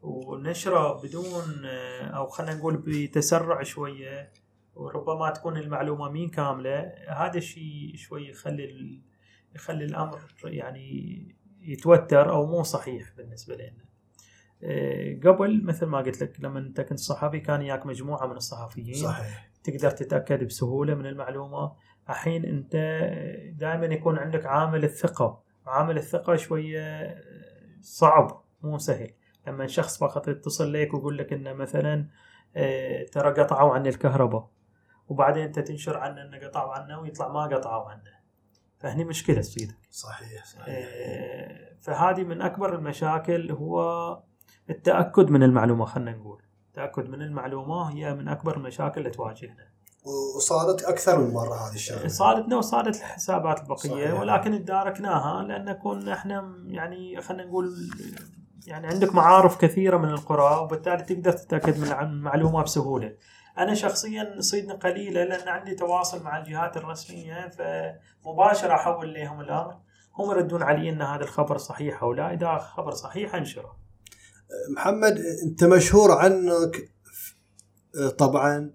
ونشره 0.02 1.02
بدون 1.02 1.66
آه، 1.66 2.08
أو 2.08 2.28
خلينا 2.28 2.54
نقول 2.54 2.84
بتسرع 2.88 3.64
شوية 3.64 4.32
وربما 4.78 5.30
تكون 5.30 5.58
المعلومة 5.58 6.10
مين 6.10 6.30
كاملة. 6.30 6.94
هذا 7.10 7.38
الشيء 7.38 7.96
شوي 7.96 8.30
يخلي 8.30 9.02
يخلي 9.56 9.86
الأمر 9.86 10.20
يعني 10.44 11.36
يتوتر 11.62 12.32
أو 12.32 12.46
مو 12.46 12.64
صحيح 12.64 13.14
بالنسبة 13.18 13.56
لنا. 13.56 13.88
آه، 14.64 15.20
قبل 15.24 15.64
مثل 15.66 15.86
ما 15.86 15.98
قلت 15.98 16.24
لك 16.24 16.40
لما 16.40 16.60
أنت 16.60 16.82
كنت 16.82 17.00
صحفي 17.00 17.40
كان 17.40 17.62
ياك 17.62 17.86
مجموعة 17.86 18.28
من 18.28 18.36
الصحفيين. 18.36 18.96
صحيح. 18.96 19.52
تقدر 19.64 19.92
تتأكد 19.92 20.44
بسهولة 20.44 20.96
من 20.96 21.06
المعلومة. 21.06 21.76
الحين 22.10 22.46
أنت 22.46 22.76
دائما 23.60 23.86
يكون 23.86 24.18
عندك 24.18 24.46
عامل 24.46 24.84
الثقة. 24.84 25.44
عامل 25.66 25.98
الثقة 25.98 26.36
شوية 26.36 27.16
صعب 27.82 28.44
مو 28.64 28.78
سهل. 28.78 29.12
لما 29.48 29.68
شخص 29.68 29.98
فقط 29.98 30.28
يتصل 30.28 30.74
لك 30.74 30.94
ويقول 30.94 31.18
لك 31.18 31.34
إنه 31.34 31.54
مثلا 31.54 32.08
آه، 32.56 33.04
ترى 33.04 33.44
قطعوا 33.44 33.74
عني 33.74 33.90
الكهرباء. 33.90 34.50
وبعدين 35.08 35.44
انت 35.44 35.60
تنشر 35.60 35.98
عنه 35.98 36.22
انه 36.22 36.48
قطعوا 36.48 36.74
عنه 36.74 37.00
ويطلع 37.00 37.28
ما 37.28 37.44
قطعوا 37.44 37.90
عنه. 37.90 38.18
فهني 38.80 39.04
مشكلة 39.04 39.42
تصيدك 39.42 39.76
صحيح 39.92 40.46
صحيح. 40.46 40.66
آه، 40.68 41.76
فهذه 41.82 42.24
من 42.24 42.42
أكبر 42.42 42.76
المشاكل 42.76 43.52
هو 43.52 44.20
التأكد 44.70 45.30
من 45.30 45.44
المعلومة 45.44 45.86
خلينا 45.86 46.12
نقول. 46.12 46.42
التاكد 46.68 47.10
من 47.10 47.22
المعلومة 47.22 47.90
هي 47.90 48.14
من 48.14 48.28
أكبر 48.28 48.58
المشاكل 48.58 49.02
اللي 49.02 49.12
تواجهنا. 49.12 49.68
وصارت 50.36 50.84
أكثر 50.84 51.20
من 51.20 51.34
مرة 51.34 51.56
هذه 51.56 51.76
الشغلة. 51.76 52.08
صارتنا 52.08 52.58
وصارت 52.58 52.96
الحسابات 52.96 53.60
البقية 53.60 54.06
صحيح. 54.06 54.20
ولكن 54.20 54.52
تداركناها 54.52 55.44
لأن 55.44 55.74
كنا 55.74 56.14
إحنا 56.14 56.56
يعني 56.68 57.22
خلينا 57.22 57.46
نقول 57.46 57.74
يعني 58.68 58.88
عندك 58.88 59.16
معارف 59.16 59.58
كثيرة 59.58 59.98
من 59.98 60.10
القرى 60.10 60.60
وبالتالي 60.60 61.04
تقدر 61.04 61.32
تتأكد 61.32 61.80
من 61.80 61.92
المعلومه 61.92 62.64
بسهولة. 62.64 63.14
أنا 63.58 63.74
شخصيا 63.74 64.36
صيدنا 64.42 64.74
قليله 64.74 65.24
لأن 65.24 65.48
عندي 65.48 65.76
تواصل 65.76 66.24
مع 66.24 66.38
الجهات 66.38 66.78
الرسمية 66.78 67.50
فمباشرة 67.50 68.74
أحول 68.74 69.14
لهم 69.14 69.42
الأمر 69.42 69.78
هم 70.20 70.32
يردون 70.32 70.64
علي 70.64 70.90
إن 70.90 71.02
هذا 71.02 71.24
الخبر 71.24 71.58
صحيح 71.58 72.04
أو 72.04 72.14
لا 72.14 72.34
إذا 72.34 72.58
خبر 72.58 72.94
صحيح 72.94 73.36
أنشره. 73.36 73.78
محمد 74.76 75.18
أنت 75.44 75.64
مشهور 75.64 76.12
عنك 76.12 76.92
طبعا 78.18 78.74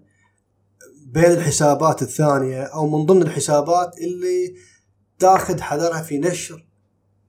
بين 1.07 1.31
الحسابات 1.31 2.01
الثانية 2.01 2.63
أو 2.63 2.87
من 2.87 3.05
ضمن 3.05 3.21
الحسابات 3.21 3.97
اللي 3.97 4.55
تاخذ 5.19 5.61
حذرها 5.61 6.01
في 6.01 6.17
نشر 6.17 6.67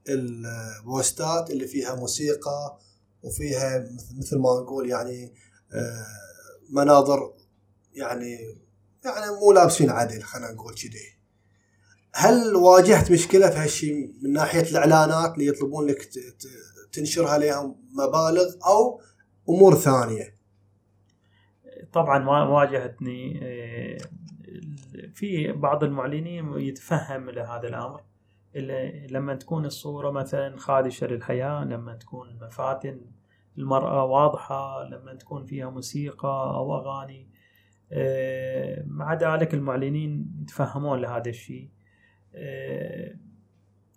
البوستات 0.09 1.49
اللي 1.51 1.67
فيها 1.67 1.95
موسيقى 1.95 2.77
وفيها 3.23 3.79
مث- 3.79 4.17
مثل 4.17 4.37
ما 4.37 4.49
نقول 4.61 4.89
يعني 4.89 5.33
آه، 5.73 6.05
مناظر 6.69 7.33
يعني 7.95 8.37
يعني 9.05 9.31
مو 9.41 9.51
لابسين 9.51 9.89
عدل 9.89 10.21
خلينا 10.23 10.51
نقول 10.51 10.73
كذي. 10.73 11.15
هل 12.15 12.55
واجهت 12.55 13.11
مشكلة 13.11 13.49
في 13.49 13.57
هالشيء 13.57 14.13
من 14.23 14.33
ناحية 14.33 14.61
الإعلانات 14.61 15.33
اللي 15.33 15.47
يطلبون 15.47 15.87
لك 15.87 16.01
ت- 16.05 16.17
ت- 16.17 16.93
تنشر 16.93 17.27
عليهم 17.27 17.75
مبالغ 17.93 18.45
أو 18.67 19.01
أمور 19.49 19.75
ثانية؟ 19.75 20.35
طبعا 21.93 22.19
ما 22.19 22.43
واجهتني 22.43 23.39
في 25.13 25.51
بعض 25.51 25.83
المعلنين 25.83 26.53
يتفهم 26.59 27.29
لهذا 27.29 27.67
الأمر. 27.67 28.01
لما 29.09 29.35
تكون 29.35 29.65
الصورة 29.65 30.11
مثلا 30.11 30.57
خادشة 30.57 31.07
للحياة 31.07 31.63
لما 31.63 31.95
تكون 31.95 32.39
مفاتن 32.41 33.01
المرأة 33.57 34.03
واضحة 34.03 34.83
لما 34.83 35.13
تكون 35.13 35.45
فيها 35.45 35.69
موسيقى 35.69 36.53
أو 36.55 36.75
أغاني 36.77 37.29
مع 38.85 39.13
ذلك 39.13 39.53
المعلنين 39.53 40.31
يتفهمون 40.41 41.01
لهذا 41.01 41.29
الشيء. 41.29 41.69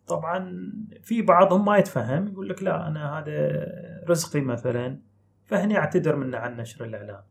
طبعا 0.07 0.73
في 1.03 1.23
بعضهم 1.23 1.65
ما 1.65 1.77
يتفهم 1.77 2.29
يقول 2.29 2.49
لك 2.49 2.63
لا 2.63 2.89
أنا 2.89 3.19
هذا 3.19 3.65
رزقي 4.09 4.41
مثلا 4.41 5.01
فهني 5.45 5.79
أعتذر 5.79 6.17
منه 6.17 6.39
عن 6.39 6.57
نشر 6.57 6.85
الاعلان 6.85 7.23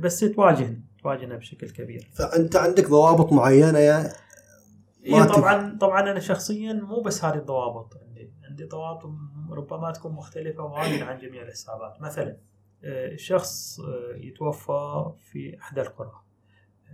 بس 0.00 0.20
تواجهنا 0.20 0.80
تواجهنا 1.02 1.36
بشكل 1.36 1.70
كبير. 1.70 2.10
فأنت 2.14 2.56
عندك 2.56 2.88
ضوابط 2.88 3.32
معينة 3.32 3.78
هي 3.78 4.10
تف- 5.04 5.36
طبعا 5.36 5.78
طبعا 5.80 6.00
أنا 6.00 6.20
شخصيا 6.20 6.72
مو 6.72 7.00
بس 7.00 7.24
هذه 7.24 7.38
الضوابط 7.38 7.96
عندي. 8.06 8.30
عندي 8.50 8.64
ضوابط 8.64 9.10
ربما 9.50 9.92
تكون 9.92 10.12
مختلفة 10.12 10.62
وايد 10.62 11.02
عن 11.02 11.18
جميع 11.18 11.42
الحسابات. 11.42 12.00
مثلا 12.00 12.36
شخص 13.16 13.80
آه، 13.80 14.16
يتوفى 14.16 15.04
في 15.32 15.58
إحدى 15.60 15.80
القرى. 15.80 16.12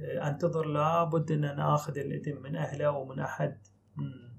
آه، 0.04 0.28
أنتظر 0.28 0.66
لابد 0.66 1.30
أن 1.32 1.44
أنا 1.44 1.74
آخذ 1.74 1.98
الإذن 1.98 2.42
من 2.42 2.56
أهله 2.56 2.90
ومن 2.90 3.18
أحد 3.20 3.58
من- 3.96 4.32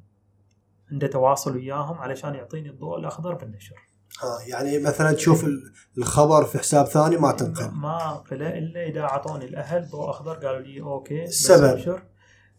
عنده 0.92 1.08
تواصل 1.08 1.56
وياهم 1.56 1.98
علشان 1.98 2.36
يعطيني 2.36 2.70
الضوء 2.70 2.98
الأخضر 3.00 3.34
بالنشر. 3.34 3.76
ها 4.22 4.48
يعني 4.48 4.80
مثلا 4.80 5.12
تشوف 5.12 5.44
ال- 5.44 5.74
الخبر 5.98 6.44
في 6.46 6.60
حساب 6.60 6.86
ثاني 6.86 7.18
ما 7.18 7.32
تنقل. 7.32 7.72
ما 7.72 8.18
أنقله 8.18 8.58
إلا 8.58 8.84
إذا 8.84 9.02
أعطوني 9.02 9.46
الأهل 9.46 9.89
ضوء 9.89 10.10
أخضر 10.10 10.34
قالوا 10.48 10.60
لي 10.62 10.82
أوكي 10.82 11.24
السبب؟ 11.24 12.00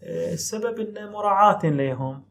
آه، 0.02 0.33
السبب 0.33 0.78
انه 0.80 1.11
مراعاة 1.11 1.66
لهم. 1.66 2.24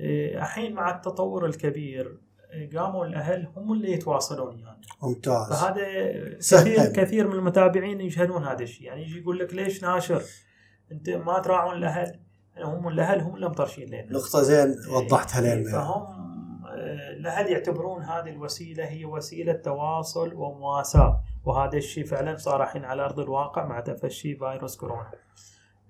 آه، 0.00 0.38
الحين 0.38 0.74
مع 0.74 0.96
التطور 0.96 1.46
الكبير 1.46 2.06
آه، 2.06 2.27
قاموا 2.76 3.06
الأهل 3.06 3.48
هم 3.56 3.72
اللي 3.72 3.92
يتواصلون 3.92 4.58
يعني. 4.58 4.80
ممتاز. 5.02 5.48
فهذا 5.48 5.84
سهل. 6.40 6.76
كثير 6.76 6.92
كثير 6.92 7.28
من 7.28 7.34
المتابعين 7.34 8.00
يشهدون 8.00 8.44
هذا 8.44 8.62
الشيء. 8.62 8.86
يعني 8.86 9.02
يجي 9.02 9.18
يقول 9.18 9.38
لك 9.38 9.54
ليش 9.54 9.82
ناشر؟ 9.82 10.22
أنت 10.92 11.10
ما 11.10 11.38
تراعون 11.38 11.76
الأهل. 11.76 12.20
يعني 12.54 12.68
هم 12.68 12.88
الأهل 12.88 13.20
هم 13.20 13.34
اللي 13.34 13.48
مطرشين 13.48 13.88
لنا. 13.88 14.12
نقطة 14.12 14.42
زين 14.42 14.74
وضحتها 14.90 15.42
إيه، 15.42 15.54
لنا 15.54 15.72
فهم 15.72 16.02
آه، 16.66 17.10
الأهل 17.10 17.52
يعتبرون 17.52 18.02
هذه 18.02 18.30
الوسيلة 18.30 18.84
هي 18.84 19.04
وسيلة 19.04 19.52
تواصل 19.52 20.34
ومواساة. 20.34 21.20
وهذا 21.44 21.76
الشيء 21.76 22.04
فعلا 22.04 22.36
صار 22.36 22.62
الحين 22.62 22.84
على 22.84 23.02
أرض 23.04 23.20
الواقع 23.20 23.66
مع 23.66 23.80
تفشي 23.80 24.36
فيروس 24.36 24.76
كورونا. 24.76 25.12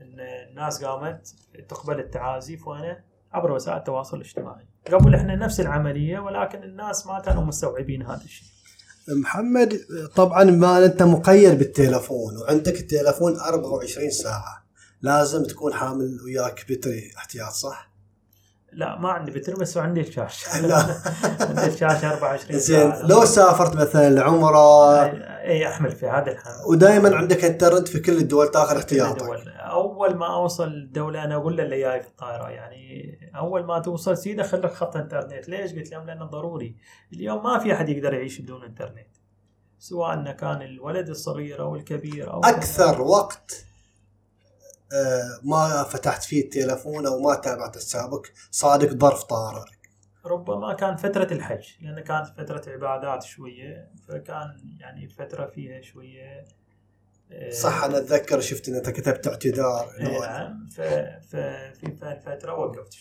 إن 0.02 0.20
الناس 0.20 0.84
قامت 0.84 1.34
تقبل 1.68 1.98
التعازي. 1.98 2.58
وين 2.66 2.96
عبر 3.32 3.52
وسائل 3.52 3.78
التواصل 3.78 4.16
الاجتماعي. 4.16 4.66
قبل 4.92 5.14
إحنا 5.14 5.36
نفس 5.36 5.60
العملية 5.60 6.18
ولكن 6.18 6.62
الناس 6.62 7.06
ما 7.06 7.20
كانوا 7.20 7.44
مستوعبين 7.44 8.02
هذا 8.02 8.24
الشيء. 8.24 8.48
محمد 9.08 9.80
طبعا 10.16 10.44
ما 10.44 10.84
أنت 10.84 11.02
مقيد 11.02 11.58
بالتليفون 11.58 12.36
وعندك 12.36 12.80
التليفون 12.80 13.36
24 13.36 14.10
ساعة. 14.10 14.68
لازم 15.02 15.44
تكون 15.44 15.74
حامل 15.74 16.18
وياك 16.24 16.64
بتري 16.70 17.10
احتياط 17.16 17.52
صح؟ 17.52 17.92
لا 18.72 18.98
ما 18.98 19.09
عندي 19.09 19.31
بتر 19.33 19.54
بس 19.54 19.76
عندي 19.76 20.00
الشاشه. 20.00 20.61
لا. 20.66 20.76
عندي 21.48 21.66
الشاشه 21.66 22.12
24 22.12 22.59
زين. 22.59 22.92
لو 23.02 23.24
سافرت 23.24 23.76
مثلا 23.76 24.11
لعمرة. 24.11 25.04
اي 25.04 25.68
أحمل 25.68 25.92
في 25.92 26.07
هذا 26.07 26.33
الحال 26.33 26.54
ودائما 26.70 27.16
عندك 27.16 27.44
انترنت 27.44 27.88
في 27.88 28.00
كل 28.00 28.16
الدول 28.16 28.48
تاخذ 28.50 28.76
احتياطك. 28.76 29.46
أول 29.59 30.14
ما 30.14 30.35
أوصل 30.35 30.68
الدولة 30.68 31.24
أنا 31.24 31.35
أقول 31.35 31.57
له 31.57 31.62
اللي 31.62 31.81
جاي 31.81 32.00
في 32.00 32.09
الطائرة. 32.09 32.48
يعني 32.48 33.18
أول 33.37 33.64
ما 33.64 33.78
توصل 33.78 34.16
سيدة 34.16 34.42
خليك 34.42 34.72
خط 34.72 34.96
انترنت. 34.96 35.48
ليش؟ 35.48 35.72
قلت 35.72 35.90
لهم 35.90 36.07
لأنه 36.07 36.24
ضروري. 36.24 36.76
اليوم 37.12 37.44
ما 37.44 37.59
في 37.59 37.72
أحد 37.72 37.88
يقدر 37.88 38.14
يعيش 38.14 38.40
بدون 38.40 38.64
انترنت. 38.64 39.09
سواء 39.78 40.33
كان 40.33 40.62
الولد 40.62 41.09
الصغير 41.09 41.61
أو 41.61 41.76
الكبير 41.76 42.33
أو 42.33 42.40
أكثر 42.40 43.02
وقت. 43.02 43.67
ما 45.42 45.83
فتحت 45.83 46.24
فيه 46.24 46.42
التليفون 46.44 47.07
أو 47.07 47.20
ما 47.20 47.35
تابعت 47.35 47.77
حسابك 47.77 48.33
صادق 48.51 48.88
ظرف 48.90 49.22
طارئ. 49.22 49.64
ربما 50.24 50.74
كان 50.74 50.96
فترة 50.96 51.33
الحج 51.33 51.64
لأن 51.81 52.01
كانت 52.01 52.27
فترة 52.27 52.72
عبادات 52.72 53.22
شوية 53.22 53.88
فكان 54.09 54.57
يعني 54.81 55.09
فترة 55.09 55.46
فيها 55.46 55.81
شوية 55.81 56.44
آه، 57.33 57.51
صح 57.51 57.85
أنا 57.85 57.98
أتذكر 57.98 58.40
شفت 58.40 58.68
ان 58.68 58.74
انت 58.74 58.90
كتبت 58.90 59.27
اعتذار. 59.27 59.87
إيه 60.01 60.20
نعم 60.20 60.66
ف- 60.66 60.81
ف- 61.31 61.72
في 61.79 61.87
الفترة 62.03 62.55
وقفت. 62.55 62.96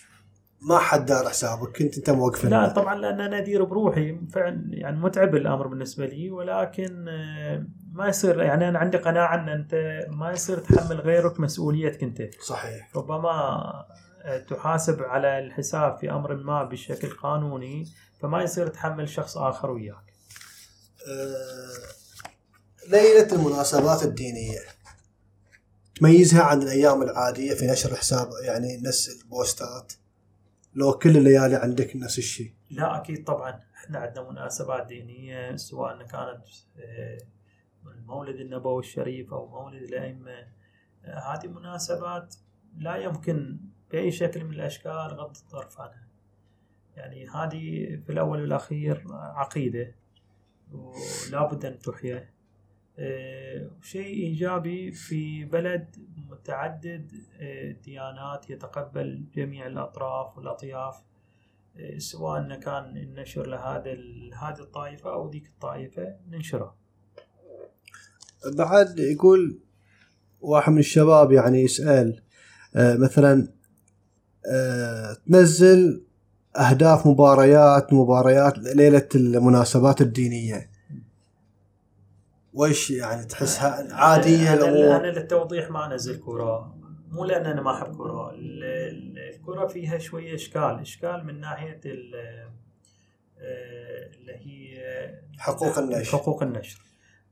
ما 0.62 0.80
حد 0.80 1.06
دار 1.06 1.30
حسابك 1.30 1.78
كنت 1.78 1.98
أنت 1.98 2.10
موقف 2.10 2.46
لا 2.46 2.58
المال. 2.58 2.74
طبعا 2.74 2.96
لأن 2.96 3.22
أنا 3.22 3.38
أدير 3.38 3.64
بروحي 3.64 4.20
فعلا 4.32 4.68
يعني 4.70 4.98
متعب 5.00 5.36
الأمر 5.36 5.68
بالنسبة 5.68 6.06
لي 6.06 6.30
ولكن 6.32 7.08
آه، 7.08 7.66
ما 7.98 8.08
يصير 8.08 8.42
يعني 8.42 8.70
أنا 8.70 8.80
عندي 8.80 8.98
قناعة 8.98 9.36
إن 9.36 9.50
أنت 9.50 10.06
ما 10.10 10.32
يصير 10.32 10.58
تحمل 10.60 11.00
غيرك 11.00 11.40
مسؤوليتك 11.40 12.04
أنت. 12.04 12.22
صحيح. 12.42 12.90
ربما 12.96 13.30
آه، 14.22 14.38
تحاسب 14.38 15.02
على 15.04 15.40
الحساب 15.40 15.98
في 15.98 16.12
أمر 16.12 16.36
ما 16.36 16.64
بشكل 16.64 17.10
قانوني 17.10 17.86
فما 18.22 18.44
يصير 18.44 18.68
تحمل 18.68 19.10
شخص 19.10 19.38
آخر 19.38 19.72
وياك. 19.72 20.14
آه، 21.08 22.90
ليلة 22.90 23.34
المناسبات 23.34 24.04
الدينية. 24.04 24.60
تميزها 25.96 26.44
عن 26.44 26.62
الأيام 26.62 27.02
العادية 27.02 27.54
في 27.54 27.68
نشر 27.68 27.92
الحساب 27.92 28.30
يعني 28.44 28.78
نفس 28.78 29.10
البوستات. 29.10 29.94
لو 30.76 30.94
كل 30.94 31.18
الليالي 31.18 31.56
عندك 31.56 31.96
نفس 31.96 32.18
الشيء. 32.18 32.54
لا 32.70 32.98
أكيد 32.98 33.24
طبعا. 33.24 33.60
إحنا 33.76 34.00
عندنا 34.00 34.30
مناسبات 34.30 34.88
دينية 34.88 35.56
سواء 35.56 35.98
كانت 35.98 36.44
آه، 36.80 37.18
المولد 37.92 38.40
النبوي 38.40 38.80
الشريف 38.80 39.34
أو 39.34 39.48
مولد 39.48 39.82
الأئمة. 39.84 40.48
آه، 41.06 41.20
هذه 41.20 41.48
مناسبات 41.48 42.36
لا 42.78 42.96
يمكن 42.96 43.60
بأي 43.92 44.12
شكل 44.12 44.46
من 44.46 44.54
الأشكال 44.54 44.92
غض 44.92 45.38
الطرف 45.38 45.82
عنها. 45.82 46.08
يعني 46.96 47.28
هذه 47.28 47.96
في 48.06 48.10
الأول 48.10 48.42
والأخير 48.42 49.04
عقيدة 49.12 49.96
ولا 50.72 51.48
بد 51.48 51.66
أن 51.66 51.80
تحيا. 51.80 52.30
شيء 53.82 54.16
إيجابي 54.16 54.92
في 54.92 55.46
بلد 55.46 55.96
متعدد 56.30 57.12
الديانات 57.42 58.50
يتقبل 58.50 59.26
جميع 59.36 59.68
الأطراف 59.68 60.38
والأطياف 60.38 61.04
آه، 61.78 61.98
سواء 61.98 62.60
كان 62.60 62.98
النشر 62.98 63.48
لهذا 63.48 63.92
هذه 64.42 64.60
الطائفة 64.60 65.14
أو 65.14 65.30
ذيك 65.30 65.48
الطائفة 65.48 66.18
ننشره 66.28 66.76
بعد 68.46 69.00
يقول 69.00 69.60
واحد 70.42 70.72
من 70.72 70.80
الشباب 70.80 71.32
يعني 71.32 71.62
يسأل 71.62 72.22
آه، 72.76 72.96
مثلا 72.96 73.48
آه، 74.52 75.18
تنزل 75.28 76.04
أهداف 76.58 77.08
مباريات 77.08 77.94
مباريات 77.94 78.58
ليلة 78.58 79.08
المناسبات 79.16 80.02
الدينية. 80.02 80.70
وش 82.54 82.92
يعني 82.92 83.26
تحسها 83.26 83.94
عادية 83.96 84.54
أنا 84.54 84.66
الأمور 84.66 84.96
أنا 84.96 85.08
للتوضيح 85.20 85.70
ما 85.70 85.86
أنزل 85.94 86.20
كرة. 86.26 86.76
مو 87.12 87.26
لأن 87.26 87.46
أنا 87.46 87.62
ما 87.62 87.78
أحب 87.78 87.98
كرة. 87.98 88.30
ال- 88.32 88.64
ال- 88.64 89.36
الكرة 89.36 89.68
فيها 89.68 89.98
شوية 89.98 90.36
إشكال. 90.36 90.80
إشكال 90.82 91.26
من 91.26 91.40
ناحية 91.40 91.82
ال- 91.86 92.16
آه، 93.40 94.10
اللي 94.16 94.34
هي 94.34 94.78
حقوق 95.38 95.80
النشر. 95.80 96.18
حقوق 96.18 96.44
النشر. 96.44 96.82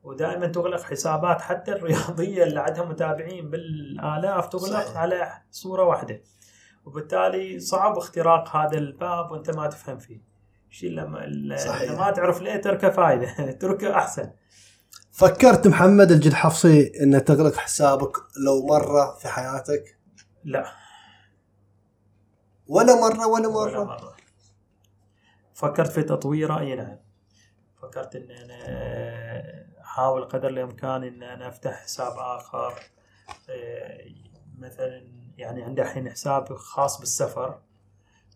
ودائما 0.06 0.48
تغلق 0.48 0.82
حسابات 0.82 1.42
حتى 1.42 1.72
الرياضية 1.72 2.44
اللي 2.44 2.60
عندها 2.60 2.86
متابعين 2.86 3.50
بالآلاف 3.50 4.48
تغلق 4.48 4.86
صحيح. 4.86 4.98
على 4.98 5.42
صورة 5.52 5.84
واحدة. 5.84 6.22
وبالتالي 6.86 7.60
صعب 7.60 7.98
اختراق 7.98 8.56
هذا 8.56 8.78
الباب 8.78 9.32
وأنت 9.32 9.50
ما 9.56 9.68
تفهم 9.68 9.98
فيه. 9.98 10.22
الشيء 10.70 10.90
لما. 10.90 11.24
اللي 11.24 11.56
ما 11.98 12.12
تعرف 12.12 12.42
ليه 12.42 12.56
تركه 12.56 12.90
فايدة. 12.90 13.52
تركه 13.62 13.96
أحسن. 13.96 14.32
فكرت 15.12 15.68
محمد 15.68 16.12
الجد 16.12 16.34
حفصي 16.34 16.92
انه 17.04 17.20
تغلق 17.20 17.56
حسابك 17.56 18.18
لو 18.46 18.66
مرة 18.66 19.16
في 19.16 19.28
حياتك؟ 19.28 19.98
لا. 20.44 20.66
ولا 22.68 22.96
مرة 22.96 23.28
ولا 23.28 23.48
ولا 23.48 23.50
مرة. 23.50 23.84
مرة. 23.84 24.16
فكرت 25.54 25.92
في 25.92 26.04
تطويره 26.04 26.60
إي 26.60 26.76
نعم. 26.76 26.98
فكرت 27.82 28.16
إن 28.16 28.32
أنا 28.32 29.75
أحاول 29.96 30.24
قدر 30.26 30.48
الإمكان 30.48 31.04
إن 31.04 31.24
أنا 31.24 31.48
أفتح 31.48 31.84
حساب 31.84 32.12
آخر 32.18 32.74
آه، 33.50 34.06
مثلا 34.60 35.04
يعني 35.38 35.64
عندي 35.64 35.82
الحين 35.82 36.10
حساب 36.10 36.56
خاص 36.56 37.00
بالسفر 37.00 37.60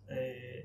آه، 0.09 0.63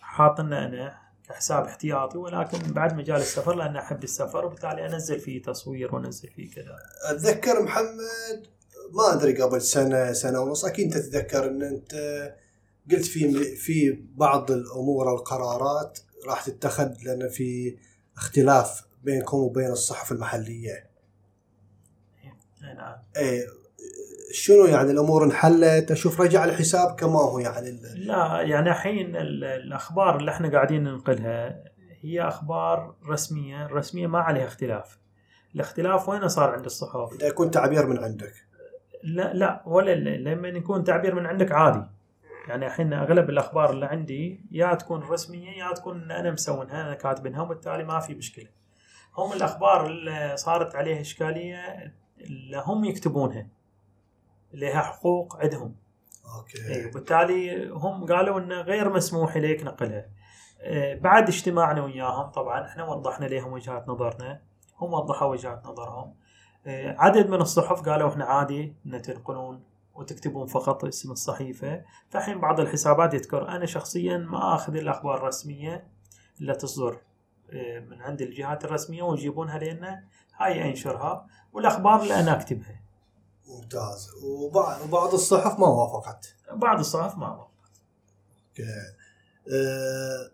حاط 0.00 0.40
إن 0.40 0.52
أنا 0.52 0.98
كحساب 1.28 1.64
احتياطي 1.64 2.18
ولكن 2.18 2.58
بعد 2.58 2.94
مجال 2.96 3.16
السفر 3.16 3.54
لأن 3.54 3.76
أحب 3.76 4.04
السفر 4.04 4.44
وبالتالي 4.44 4.86
أنزل 4.86 5.20
فيه 5.20 5.42
تصوير 5.42 5.94
وانزل 5.94 6.28
فيه 6.28 6.50
كذا. 6.54 6.76
أتذكر 7.10 7.62
محمد 7.62 8.46
ما 8.92 9.12
أدري 9.12 9.42
قبل 9.42 9.62
سنة 9.62 10.12
سنة 10.12 10.40
ونص 10.40 10.64
أكيد 10.64 10.92
تتذكر 10.92 11.46
إن 11.46 11.62
أنت 11.62 11.94
قلت 12.90 13.04
في 13.04 13.54
في 13.56 14.04
بعض 14.14 14.50
الأمور 14.50 15.08
أو 15.08 15.14
القرارات 15.14 15.98
راح 16.26 16.42
تتخذ 16.42 16.94
لأن 17.04 17.28
في 17.28 17.78
اختلاف 18.16 18.84
بينكم 19.04 19.36
وبين 19.36 19.70
الصحف 19.70 20.12
المحلية. 20.12 20.86
نعم 22.76 22.96
إيه 23.16 23.46
شنو 24.32 24.64
يعني 24.64 24.90
الأمور 24.90 25.24
انحلت؟ 25.24 25.90
أشوف 25.90 26.20
رجع 26.20 26.44
الحساب 26.44 26.94
كما 26.96 27.18
هو 27.20 27.38
يعني 27.38 27.80
لا 27.94 28.40
يعني 28.40 28.70
الحين 28.70 29.16
ال- 29.16 29.44
الأخبار 29.44 30.16
اللي 30.16 30.30
إحنا 30.30 30.48
قاعدين 30.52 30.84
ننقلها 30.84 31.64
هي 32.00 32.22
أخبار 32.22 32.94
رسمية 33.08 33.66
الرسمية 33.66 34.06
ما 34.06 34.18
عليها 34.18 34.44
اختلاف 34.44 34.98
الاختلاف 35.54 36.08
وين 36.08 36.28
صار 36.28 36.50
عند 36.50 36.64
الصحف 36.64 37.12
إذا 37.12 37.26
يكون 37.26 37.50
تعبير 37.50 37.86
من 37.86 37.98
عندك. 37.98 38.32
لا 39.02 39.32
لا 39.34 39.62
ولا 39.66 39.94
لما 39.94 40.48
يكون 40.48 40.84
تعبير 40.84 41.14
من 41.14 41.26
عندك 41.26 41.52
عادي 41.52 41.82
يعني 42.48 42.66
الحين 42.66 42.92
أغلب 42.92 43.30
الأخبار 43.30 43.70
اللي 43.70 43.86
عندي 43.86 44.40
يا 44.50 44.74
تكون 44.74 45.00
رسمية 45.02 45.50
يا 45.50 45.72
تكون 45.74 46.10
أنا 46.10 46.30
مسوينها 46.30 46.82
أنا 46.82 46.94
كاتبينها 46.94 47.42
وبالتالي 47.42 47.84
ما 47.84 48.00
في 48.00 48.14
مشكلة 48.14 48.46
هم 49.16 49.32
الأخبار 49.32 49.86
اللي 49.86 50.36
صارت 50.36 50.74
عليها 50.74 51.00
إشكالية 51.00 51.92
اللي 52.20 52.62
هم 52.66 52.84
يكتبونها 52.84 53.46
لها 54.52 54.80
حقوق 54.80 55.36
عندهم 55.36 55.74
أوكي. 56.38 56.74
اي 56.74 56.86
وبالتالي 56.86 57.68
هم 57.70 58.06
قالوا 58.06 58.40
إنه 58.40 58.60
غير 58.60 58.92
مسموح 58.92 59.36
اليك 59.36 59.62
نقلها. 59.62 60.06
آه، 60.60 60.94
بعد 60.94 61.28
اجتماعنا 61.28 61.84
وياهم 61.84 62.30
طبعا 62.30 62.66
إحنا 62.66 62.84
وضحنا 62.84 63.26
لهم 63.26 63.52
وجهات 63.52 63.88
نظرنا 63.88 64.40
هم 64.78 64.92
وضحوا 64.92 65.28
وجهات 65.28 65.66
نظرهم. 65.66 66.14
آه، 66.66 66.96
عدد 66.98 67.30
من 67.30 67.40
الصحف 67.40 67.88
قالوا 67.88 68.08
إحنا 68.08 68.24
عادي 68.24 68.74
ان 68.86 69.02
تنقلون 69.02 69.62
وتكتبون 69.94 70.46
فقط 70.46 70.84
اسم 70.84 71.12
الصحيفة، 71.12 71.82
فالحين 72.10 72.40
بعض 72.40 72.60
الحسابات 72.60 73.14
يذكر 73.14 73.48
أنا 73.48 73.66
شخصيا 73.66 74.16
ما 74.16 74.54
آخذ 74.54 74.76
الأخبار 74.76 75.16
الرسمية 75.16 75.86
اللي 76.40 76.54
تصدر 76.54 76.98
من 77.90 78.02
عند 78.02 78.22
الجهات 78.22 78.64
الرسمية 78.64 79.02
ويجيبونها 79.02 79.58
لنا 79.58 80.04
هاي 80.36 80.70
انشرها 80.70 81.26
والأخبار 81.52 82.02
اللي 82.02 82.20
أنا 82.20 82.32
أكتبها. 82.40 82.80
ممتاز 83.48 84.10
وبعض 84.22 84.82
وبعض 84.82 85.14
الصحف 85.14 85.58
ما 85.58 85.66
وافقت. 85.66 86.34
بعض 86.52 86.78
الصحف 86.78 87.16
ما 87.16 87.28
وافقت. 87.28 87.80
أوكي. 88.48 88.62
آه، 89.52 90.30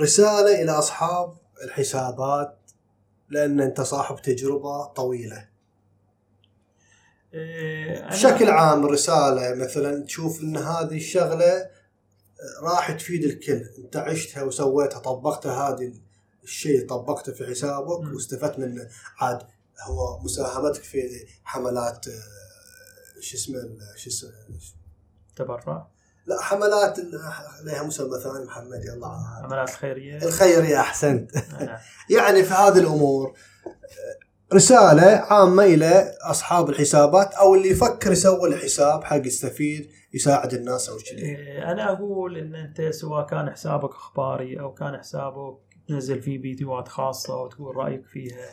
رسالة 0.00 0.62
إلى 0.62 0.70
أصحاب 0.72 1.34
الحسابات 1.64 2.58
لأن 3.28 3.60
أنت 3.60 3.80
صاحب 3.80 4.16
تجربة 4.16 4.84
طويلة. 4.84 5.48
آه، 7.34 8.08
بشكل 8.08 8.50
عام 8.50 8.86
رسالة 8.86 9.54
مثلا 9.54 10.04
تشوف 10.04 10.40
إن 10.42 10.56
هذه 10.56 10.96
الشغلة 10.96 11.70
راح 12.62 12.92
تفيد 12.92 13.24
الكل 13.24 13.70
أنت 13.78 13.96
عشتها 13.96 14.42
وسويتها 14.42 14.98
طبقتها 14.98 15.68
هذه 15.68 15.92
الشيء 16.42 16.88
طبقته 16.88 17.32
في 17.32 17.46
حسابك 17.46 18.00
مم. 18.00 18.14
واستفدت 18.14 18.58
منه 18.58 18.88
عاد 19.20 19.42
هو 19.82 20.18
مساهمتك 20.24 20.82
في 20.82 21.26
حملات 21.44 22.08
آه، 22.08 23.20
شو 23.20 23.36
اسمه 23.36 23.58
شو 23.96 24.10
اسمه 24.10 24.30
تبرع 25.36 25.86
لا 26.26 26.42
حملات 26.42 26.98
لها 27.64 27.82
مسمى 27.82 28.20
ثاني 28.20 28.44
محمد 28.44 28.84
يلا. 28.84 29.06
عملات 29.44 29.70
خيرية 29.70 30.16
الخيرية 30.16 30.80
احسنت 30.80 31.36
نعم. 31.60 31.78
يعني 32.16 32.42
في 32.42 32.54
هذه 32.54 32.78
الأمور 32.78 33.36
آه، 33.66 34.54
رسالة 34.54 35.06
عامة 35.06 35.64
إلى 35.64 36.14
أصحاب 36.22 36.70
الحسابات 36.70 37.34
أو 37.34 37.54
اللي 37.54 37.68
يفكر 37.68 38.12
يسوي 38.12 38.48
الحساب 38.48 39.04
حق 39.04 39.26
يستفيد 39.26 39.90
يساعد 40.14 40.54
الناس 40.54 40.88
أو 40.88 40.96
كذي. 40.96 41.22
إيه، 41.22 41.72
أنا 41.72 41.92
أقول 41.92 42.36
إن 42.36 42.54
أنت 42.54 42.82
سواء 42.90 43.26
كان 43.26 43.50
حسابك 43.50 43.90
إخباري 43.90 44.60
أو 44.60 44.74
كان 44.74 44.98
حسابك 44.98 45.58
تنزل 45.88 46.22
فيه 46.22 46.42
فيديوهات 46.42 46.88
خاصة 46.88 47.36
وتقول 47.42 47.76
رأيك 47.76 48.06
فيها. 48.06 48.48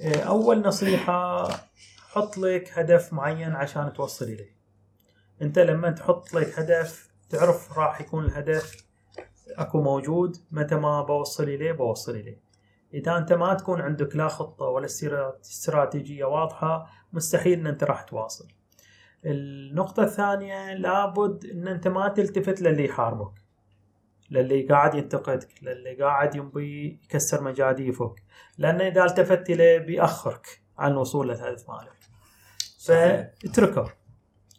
إيه، 0.00 0.20
أول 0.22 0.62
نصيحة 0.62 1.48
حط 2.10 2.38
لك 2.38 2.78
هدف 2.78 3.12
معين 3.12 3.52
عشان 3.52 3.92
توصل 3.92 4.24
اليه 4.24 4.56
أنت 5.42 5.58
لما 5.58 5.90
تحط 5.90 6.34
لك 6.34 6.58
هدف 6.58 7.10
تعرف 7.30 7.78
راح 7.78 8.00
يكون 8.00 8.24
الهدف 8.24 8.84
أكو 9.58 9.82
موجود 9.82 10.36
متى 10.50 10.74
ما 10.74 11.02
بوصل 11.02 11.42
اليه 11.44 11.72
بوصل 11.72 12.12
اليه 12.16 12.40
إذا 12.94 13.16
أنت 13.18 13.32
ما 13.32 13.54
تكون 13.54 13.80
عندك 13.80 14.16
لا 14.16 14.28
خطة 14.28 14.64
ولا 14.64 14.86
استرا- 14.86 15.40
استراتيجية 15.40 16.24
واضحة 16.24 16.86
مستحيل 17.12 17.58
إن 17.58 17.66
أنت 17.66 17.84
راح 17.84 18.02
تواصل. 18.02 18.48
النقطة 19.24 20.02
الثانية 20.02 20.74
لابد 20.74 21.44
إن 21.44 21.68
أنت 21.68 21.88
ما 21.88 22.08
تلتفت 22.08 22.60
للي 22.60 22.84
يحاربك. 22.84 23.32
للي 24.30 24.62
قاعد 24.62 24.94
ينتقدك 24.94 25.48
للي 25.62 25.94
قاعد 26.02 26.34
ينبي 26.34 27.00
يكسر 27.04 27.42
مجاديفك. 27.42 28.14
لأن 28.58 28.80
إذا 28.80 29.04
التفت 29.04 29.50
إليه 29.50 29.78
بيأخرك 29.78 30.62
عن 30.78 30.92
الوصول 30.92 31.28
للهدف 31.28 31.70
مالك 31.70 32.00
فاتركه. 32.86 33.92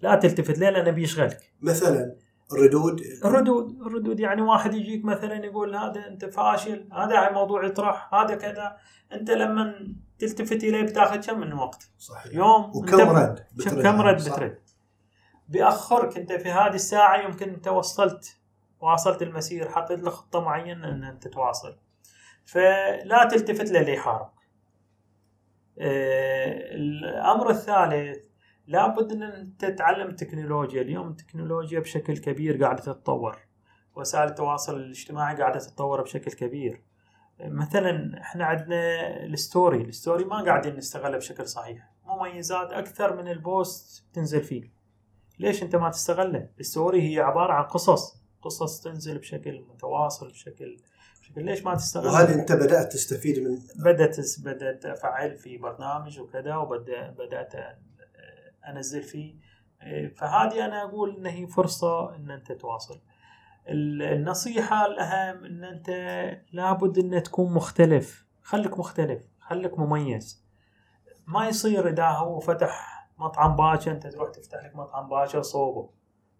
لا 0.02 0.16
تلتفت 0.16 0.60
له 0.60 0.70
لأنه 0.70 0.92
بيشغلك. 0.92 1.52
مثلا 1.62 2.16
الردود. 2.54 3.02
الردود. 3.26 3.82
الردود 3.82 4.20
يعني 4.20 4.42
واحد 4.42 4.74
يجيك 4.74 5.06
مثلا 5.06 5.46
يقول 5.46 5.76
هذا 5.76 6.08
أنت 6.08 6.26
فاشل 6.26 6.90
هذا 6.94 7.32
موضوع 7.32 7.66
يطرح 7.66 8.14
هذا 8.14 8.36
كذا. 8.36 8.78
أنت 9.14 9.32
لما 9.32 9.94
تلتفت 10.20 10.64
إليه 10.64 10.82
بتاخذ 10.82 11.28
كم 11.28 11.40
من 11.40 11.54
وقت؟ 11.54 11.90
صحيح. 11.98 12.34
يوم. 12.34 12.72
وكم 12.76 13.10
رد؟ 13.10 13.46
كم 13.84 14.02
رد. 14.02 14.16
بترد؟ 14.16 14.60
بيأخرك 15.50 16.18
أنت 16.18 16.34
في 16.34 16.50
هذه 16.50 16.76
الساعة 16.76 17.22
يمكن 17.22 17.50
انت 17.50 17.68
وصلت 17.68 18.38
واصلت 18.82 19.22
المسير 19.22 19.70
حطيت 19.70 20.00
لك 20.00 20.10
خطة 20.10 20.42
معينة 20.42 20.90
إن 20.90 21.04
أنت 21.04 21.28
تواصل. 21.28 21.78
فلا 22.46 23.28
تلتفت 23.32 23.72
للي 23.72 23.94
يحاربك 23.94 24.42
آه، 25.80 26.76
الأمر 26.76 27.50
الثالث 27.50 28.26
لابد 28.68 29.12
إن 29.12 29.24
أنت 29.24 29.66
تتعلم 29.66 30.08
التكنولوجيا 30.08 30.82
اليوم 30.82 31.08
التكنولوجيا 31.08 31.80
بشكل 31.80 32.18
كبير 32.18 32.64
قاعدة 32.64 32.82
تتطور 32.82 33.38
وسائل 33.96 34.30
التواصل 34.30 34.76
الاجتماعي 34.76 35.36
قاعدة 35.36 35.60
تتطور 35.60 36.02
بشكل 36.02 36.32
كبير. 36.32 36.84
مثلا 37.40 38.22
إحنا 38.22 38.46
عندنا 38.46 39.24
ال 39.24 39.34
story 39.34 39.82
ال 39.82 39.89
story 39.89 40.26
ما 40.26 40.44
قاعدين 40.46 40.76
نستغله 40.76 41.18
بشكل 41.18 41.48
صحيح. 41.48 41.92
مميزات 42.06 42.74
أكثر 42.74 43.16
من 43.16 43.28
ال 43.28 43.44
post 43.44 44.06
تنزل 44.14 44.42
فيه. 44.44 44.72
ليش 45.40 45.64
أنت 45.64 45.76
ما 45.76 45.90
تستغله؟ 45.90 46.50
ال 46.60 46.69
story 46.69 47.16
هي 47.16 47.20
عبارة 47.20 47.54
عن 47.54 47.64
قصص. 47.64 48.21
قصص 48.42 48.82
تنزل 48.82 49.18
بشكل 49.18 49.66
متواصل 49.70 50.28
بشكل 50.32 50.78
بشكل 51.22 51.44
ليش 51.46 51.64
ما 51.66 51.76
تستغله 51.76 52.12
وهل 52.14 52.28
انت 52.28 52.52
بدأت 52.52 52.94
تستفيد 52.94 53.40
من 53.40 53.58
بدأت 53.86 54.18
بدأت 54.44 54.86
أفعل 54.86 55.38
في 55.38 55.58
برنامج 55.58 56.20
وكذا 56.20 56.56
وبدات 56.56 57.14
بدأت 57.18 57.54
أنزل 58.68 59.04
فيه. 59.04 59.36
فهذه 60.18 60.66
أنا 60.66 60.84
أقول 60.84 61.16
إن 61.18 61.26
هي 61.26 61.48
فرصة 61.48 62.16
إن 62.16 62.32
أنت 62.32 62.52
تواصل. 62.52 63.02
ال- 63.70 64.02
النصيحة 64.02 64.86
الأهم 64.86 65.46
إن 65.46 65.64
أنت 65.64 65.90
لابد 66.54 66.98
إن 66.98 67.24
تكون 67.24 67.54
مختلف. 67.54 68.26
خليك 68.42 68.80
مختلف 68.80 69.24
خليك 69.40 69.80
مميز. 69.80 70.46
ما 71.28 71.48
يصير 71.48 71.88
إذا 71.90 72.08
هو 72.08 72.40
فتح 72.40 73.08
مطعم 73.18 73.56
باشا 73.56 73.92
أنت 73.92 74.08
تروح 74.08 74.30
تفتح 74.30 74.66
لك 74.66 74.76
مطعم 74.76 75.10
باشا 75.10 75.42
صوبه. 75.42 75.90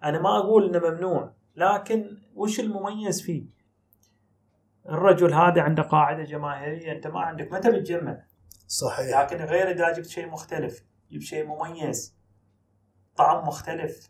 أنا 0.04 0.20
ما 0.22 0.38
أقول 0.38 0.76
إنه 0.76 0.90
ممنوع. 0.90 1.34
لكن 1.56 2.18
وش 2.36 2.60
المميز 2.60 3.22
فيه؟ 3.22 3.46
الرجل 4.90 5.34
هذا 5.34 5.62
عنده 5.62 5.84
قاعدة 5.84 6.24
جماهيرية 6.24 6.92
أنت 6.92 7.08
ما 7.08 7.20
عندك 7.20 7.52
متى 7.52 7.72
بتجمع؟ 7.72 8.24
صحيح. 8.68 9.20
لكن 9.20 9.38
غير 9.38 9.72
إذا 9.72 9.94
جبت 9.94 10.08
شيء 10.08 10.28
مختلف 10.28 10.84
جيب 11.12 11.22
شيء 11.22 11.48
مميز 11.48 12.16
طعم 13.16 13.48
مختلف 13.48 14.10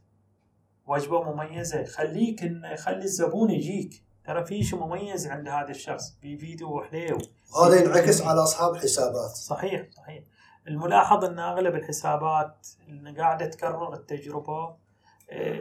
وجبة 0.88 1.34
مميزة 1.34 1.84
خليك 1.84 2.44
إن 2.44 2.76
خلي 2.76 3.04
الزبون 3.04 3.52
يجيك. 3.52 4.04
ترى 4.26 4.46
في 4.46 4.64
شيء 4.64 4.80
مميز 4.80 5.28
عند 5.28 5.48
هذا 5.48 5.70
الشخص 5.70 6.18
بفيديو 6.24 6.82
حليو 6.82 7.18
وهذا 7.56 7.84
ينعكس 7.84 8.22
على 8.22 8.44
أصحاب 8.44 8.76
الحسابات 8.76 9.30
صحيح 9.30 9.88
صحيح. 9.92 10.24
الملاحظ 10.68 11.26
إن 11.26 11.40
أغلب 11.40 11.76
الحسابات 11.76 12.68
اللي 12.88 13.22
قاعدة 13.22 13.46
تكرر 13.46 13.94
التجربة 13.94 14.76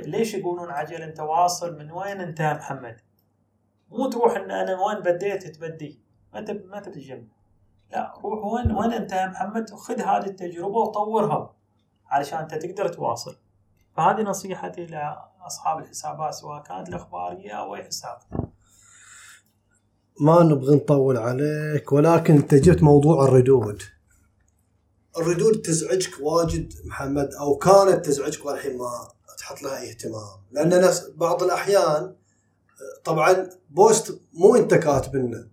ليش 0.07 0.35
يقولون 0.35 0.71
عجل؟ 0.71 1.03
انت 1.03 1.21
واصل 1.21 1.79
من 1.79 1.91
وين 1.91 2.21
انتهى 2.21 2.55
محمد؟ 2.55 3.01
مو 3.91 4.11
تروح 4.11 4.37
إن 4.37 4.51
أنا 4.51 4.85
وين 4.85 5.01
بديت 5.01 5.47
تبدي؟ 5.47 6.01
ما 6.35 6.41
تب 6.41 6.67
ما 6.67 6.81
تتجمع 6.81 7.29
لا 7.93 8.15
روح 8.25 8.45
وين 8.45 8.73
وين 8.73 8.93
انتهى 8.93 9.27
محمد؟ 9.27 9.73
وخذ 9.73 10.01
هذه 10.01 10.27
التجربة 10.27 10.77
وطورها 10.77 11.55
علشان 12.07 12.39
أنت 12.39 12.55
تقدر 12.55 12.89
تواصل. 12.89 13.37
فهذه 13.97 14.23
نصيحتي 14.23 14.87
لأصحاب 14.87 15.79
الحسابات 15.79 16.35
سواء 16.35 16.63
كانت 16.63 16.89
الاخباريه 16.89 17.53
أو 17.53 17.77
أي 17.77 17.85
حساب. 17.85 18.19
ما 20.21 20.43
نبغى 20.43 20.77
نطول 20.77 21.17
عليك 21.17 21.93
ولكن 21.93 22.35
أنت 22.35 22.55
جبت 22.55 22.83
موضوع 22.83 23.25
الردود. 23.25 23.83
الردود 25.19 25.63
تزعجك 25.63 26.13
واجد 26.21 26.73
محمد 26.85 27.29
أو 27.41 27.57
كانت 27.57 28.07
تزعجك 28.07 28.47
والحين 28.47 28.79
ما 28.79 29.09
تحط 29.51 29.63
لها 29.63 29.89
اهتمام. 29.91 30.41
لأن 30.51 30.73
أنا 30.73 30.93
بعض 31.17 31.43
الأحيان 31.43 32.15
طبعا 33.05 33.51
post 33.71 34.21
مو 34.33 34.57
أنت 34.57 34.75
كاتبنه 34.75 35.49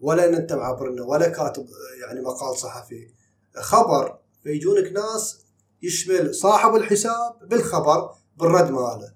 ولا 0.00 0.28
ان 0.28 0.34
انت 0.34 0.52
معبرنه 0.52 1.02
ولا 1.02 1.28
كاتب 1.28 1.66
يعني 2.06 2.20
مقال 2.20 2.56
صحفي. 2.58 3.08
خبر 3.54 4.18
فيجونك 4.42 4.92
ناس 4.92 5.46
يشمل 5.82 6.34
صاحب 6.34 6.74
الحساب 6.74 7.48
بالخبر 7.48 8.10
بالرد 8.36 8.70
ماله. 8.70 9.12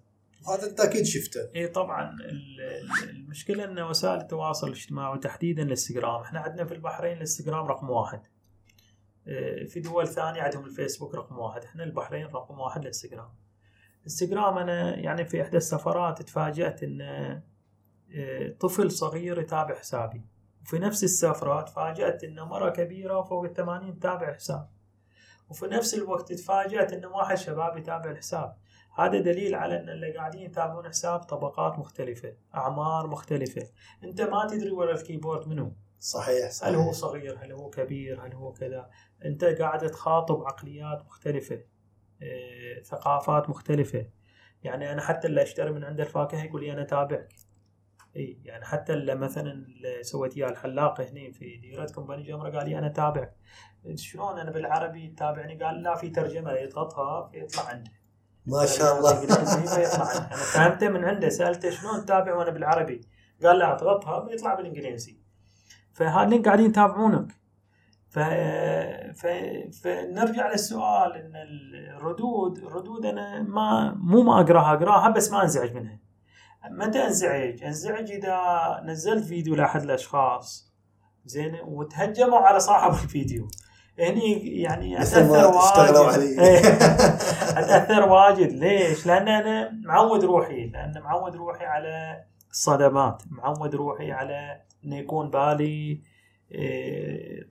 وهذا 0.46 0.66
أنت 0.70 0.80
أكيد 0.80 1.04
شفته. 1.04 1.40
إي 1.56 1.68
طبعا 1.68 2.10
ال- 2.10 2.60
ال- 2.60 3.10
المشكلة 3.10 3.64
إن 3.64 3.78
وسائل 3.78 4.20
التواصل 4.20 4.66
الاجتماعي 4.66 5.12
وتحديدا 5.12 5.62
الإنستغرام. 5.62 6.22
إحنا 6.22 6.40
عندنا 6.40 6.64
في 6.64 6.74
البحرين 6.74 7.12
الإنستغرام 7.12 7.66
رقم 7.66 7.90
واحد. 7.90 8.22
في 9.68 9.80
دول 9.80 10.08
ثانية 10.08 10.42
عندهم 10.42 10.64
الفيسبوك 10.64 11.14
رقم 11.14 11.38
واحد. 11.38 11.64
إحنا 11.64 11.84
البحرين 11.84 12.26
رقم 12.26 12.60
واحد 12.60 12.80
الإنستغرام. 12.80 13.28
انستغرام 14.06 14.58
أنا 14.58 14.96
يعني 14.96 15.24
في 15.24 15.42
إحدى 15.42 15.56
السفرات 15.56 16.22
تفاجأت 16.22 16.82
إن 16.82 17.00
إيه، 18.10 18.58
طفل 18.58 18.90
صغير 18.90 19.40
يتابع 19.40 19.74
حسابي. 19.74 20.24
وفي 20.62 20.78
نفس 20.78 21.04
السفرة 21.04 21.60
تفاجأت 21.62 22.24
ان 22.24 22.40
مرة 22.40 22.70
كبيرة 22.70 23.22
فوق 23.22 23.44
الثمانين 23.44 23.98
تتابع 23.98 24.32
حساب. 24.32 24.68
وفي 25.48 25.66
نفس 25.66 25.94
الوقت 25.94 26.32
تفاجأت 26.32 26.92
ان 26.92 27.04
واحد 27.04 27.36
شباب 27.36 27.76
يتابع 27.76 28.10
الحساب. 28.10 28.56
هذا 28.98 29.20
دليل 29.20 29.54
على 29.54 29.80
إن 29.80 29.88
اللي 29.88 30.16
قاعدين 30.16 30.42
يتابعون 30.42 30.88
حساب 30.88 31.20
طبقات 31.20 31.78
مختلفة 31.78 32.34
أعمار 32.54 33.06
مختلفة. 33.06 33.62
أنت 34.04 34.20
ما 34.20 34.46
تدري 34.50 34.70
ورا 34.70 34.94
الكيبورد 34.94 35.48
منو. 35.48 35.72
صحيح 35.98 36.44
هل 36.44 36.52
صحيح 36.52 36.76
هو 36.76 36.92
صغير 36.92 37.38
هل 37.42 37.52
هو 37.52 37.70
كبير 37.70 38.26
هل 38.26 38.34
هو 38.34 38.52
كذا. 38.52 38.90
أنت 39.24 39.44
قاعد 39.44 39.86
تخاطب 39.86 40.44
عقليات 40.44 41.04
مختلفة. 41.04 41.60
ثقافات 42.84 43.50
مختلفة. 43.50 44.06
يعني 44.62 44.92
أنا 44.92 45.02
حتى 45.02 45.28
اللي 45.28 45.42
أشتري 45.42 45.72
من 45.72 45.84
عند 45.84 46.00
الفاكهة 46.00 46.44
يقول 46.44 46.64
لي 46.64 46.72
أنا 46.72 46.84
تابعك 46.84 47.34
إي 48.16 48.40
يعني 48.44 48.64
حتى 48.64 48.92
اللي 48.94 49.14
مثلا 49.14 49.52
اللي 49.52 50.02
سويت 50.02 50.36
إياه 50.36 50.48
الحلاق 50.48 51.00
هنا 51.00 51.32
في 51.32 51.56
ديرتكم 51.56 52.06
بني 52.06 52.22
جمره 52.22 52.58
قال 52.58 52.68
لي 52.68 52.78
أنا 52.78 52.88
تابعك 52.88 53.36
شلون 53.94 54.38
أنا 54.38 54.50
بالعربي 54.50 55.14
تابعني؟ 55.18 55.64
قال 55.64 55.82
لا 55.82 55.94
في 55.94 56.10
ترجمة 56.10 56.52
يضغطها 56.52 57.28
فيطلع 57.28 57.62
عنده. 57.68 57.90
ما 58.46 58.66
شاء 58.66 58.98
الله. 58.98 59.16
عنده. 59.16 59.34
أنا 59.34 60.36
فهمته 60.36 60.88
من 60.88 61.04
عنده. 61.04 61.28
سألته 61.28 61.70
شلون 61.70 62.04
تتابع 62.04 62.34
وأنا 62.34 62.50
بالعربي؟ 62.50 63.00
قال 63.42 63.58
لا 63.58 63.72
أضغطها 63.74 64.20
بيطلع 64.20 64.54
بالإنجليزي. 64.54 65.18
فهذين 65.92 66.42
قاعدين 66.42 66.66
يتابعونك. 66.66 67.32
ف... 68.16 68.18
ف... 69.20 69.26
فنرجع 69.82 70.50
للسؤال 70.50 71.12
إن 71.12 71.32
الردود 71.96 72.58
الردود 72.58 73.06
أنا 73.06 73.42
ما 73.42 73.94
مو 73.98 74.22
ما 74.22 74.40
أقراها 74.40 74.74
أقراها 74.74 75.10
بس 75.10 75.32
ما 75.32 75.42
أنزعج 75.42 75.74
منها. 75.74 75.98
متى 76.70 77.06
أنزعج؟ 77.06 77.62
أنزعج 77.62 78.10
إذا 78.10 78.40
نزلت 78.84 79.24
فيديو 79.24 79.54
لأحد 79.54 79.82
الأشخاص. 79.82 80.72
زين؟ 81.24 81.56
وتهجموا 81.64 82.38
على 82.38 82.60
صاحب 82.60 82.92
الفيديو. 82.92 83.48
هني 83.98 84.60
يعني 84.60 84.96
أتأثر 85.02 85.46
واجد. 85.46 86.38
إيه. 86.38 86.58
أتأثر 87.60 88.08
واجد. 88.08 88.52
ليش؟ 88.52 89.06
لأن 89.06 89.28
أنا 89.28 89.70
معود 89.84 90.24
روحي. 90.24 90.66
لأن 90.66 91.02
معود 91.02 91.36
روحي 91.36 91.64
على 91.64 92.24
الصدمات. 92.50 93.22
معود 93.30 93.74
روحي 93.74 94.12
على 94.12 94.60
انه 94.84 94.96
يكون 94.96 95.30
بالي 95.30 96.00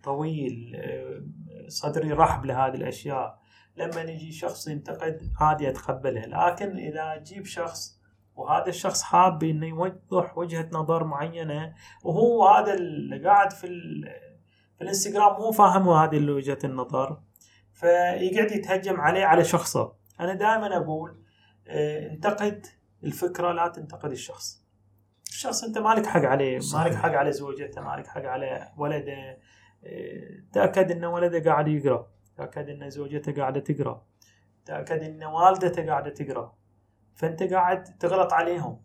طويل 0.03 0.75
إيه، 0.75 1.23
صدري 1.67 2.11
رحب 2.11 2.45
لهذه 2.45 2.75
الأشياء. 2.75 3.39
لما 3.77 4.01
يجي 4.01 4.31
شخص 4.31 4.67
ينتقد 4.67 5.31
عادي 5.39 5.69
أتقبلها. 5.69 6.25
لكن 6.25 6.77
إذا 6.77 7.17
تجيب 7.17 7.45
شخص 7.45 7.99
وهذا 8.35 8.67
الشخص 8.67 9.01
حاب 9.01 9.43
إنه 9.43 9.67
يوضح 9.67 10.37
وجهة 10.37 10.69
نظر 10.71 11.03
معينة 11.03 11.73
وهو 12.03 12.47
هذا 12.47 12.73
اللي 12.73 13.29
قاعد 13.29 13.51
في 13.51 13.67
في 14.77 14.81
الإنستغرام 14.81 15.41
مو 15.41 15.51
فاهم 15.51 15.89
هذه 15.89 16.31
وجهة 16.31 16.59
النظر 16.63 17.21
فيقعد 17.73 18.51
يتهجم 18.51 19.01
عليه 19.01 19.25
على 19.25 19.43
شخصه. 19.43 19.93
أنا 20.19 20.33
دائما 20.33 20.77
أقول 20.77 21.21
آه، 21.67 22.09
انتقد 22.09 22.65
الفكرة 23.03 23.51
لا 23.51 23.67
تنتقد 23.67 24.11
الشخص. 24.11 24.64
الشخص 25.35 25.63
انت 25.63 25.77
مالك 25.77 26.05
حق 26.05 26.21
عليه. 26.21 26.59
مالك 26.73 26.95
حق 26.95 27.11
على 27.11 27.31
زوجته 27.31 27.81
مالك 27.81 28.07
حق 28.07 28.25
على 28.25 28.71
ولده 28.77 29.37
آه، 29.83 30.43
تأكد 30.53 30.91
إن 30.91 31.05
ولده 31.05 31.51
قاعد 31.51 31.67
يقرأ 31.67 32.07
تأكد 32.37 32.69
إن 32.69 32.89
زوجته 32.89 33.33
قاعدة 33.33 33.59
تقرأ 33.59 34.05
تأكد 34.65 35.03
إن 35.03 35.23
والدته 35.23 35.85
قاعدة 35.85 36.09
تقرأ 36.09 36.55
فأنت 37.15 37.43
قاعد 37.43 37.83
تغلط 37.83 38.33
عليهم 38.33 38.81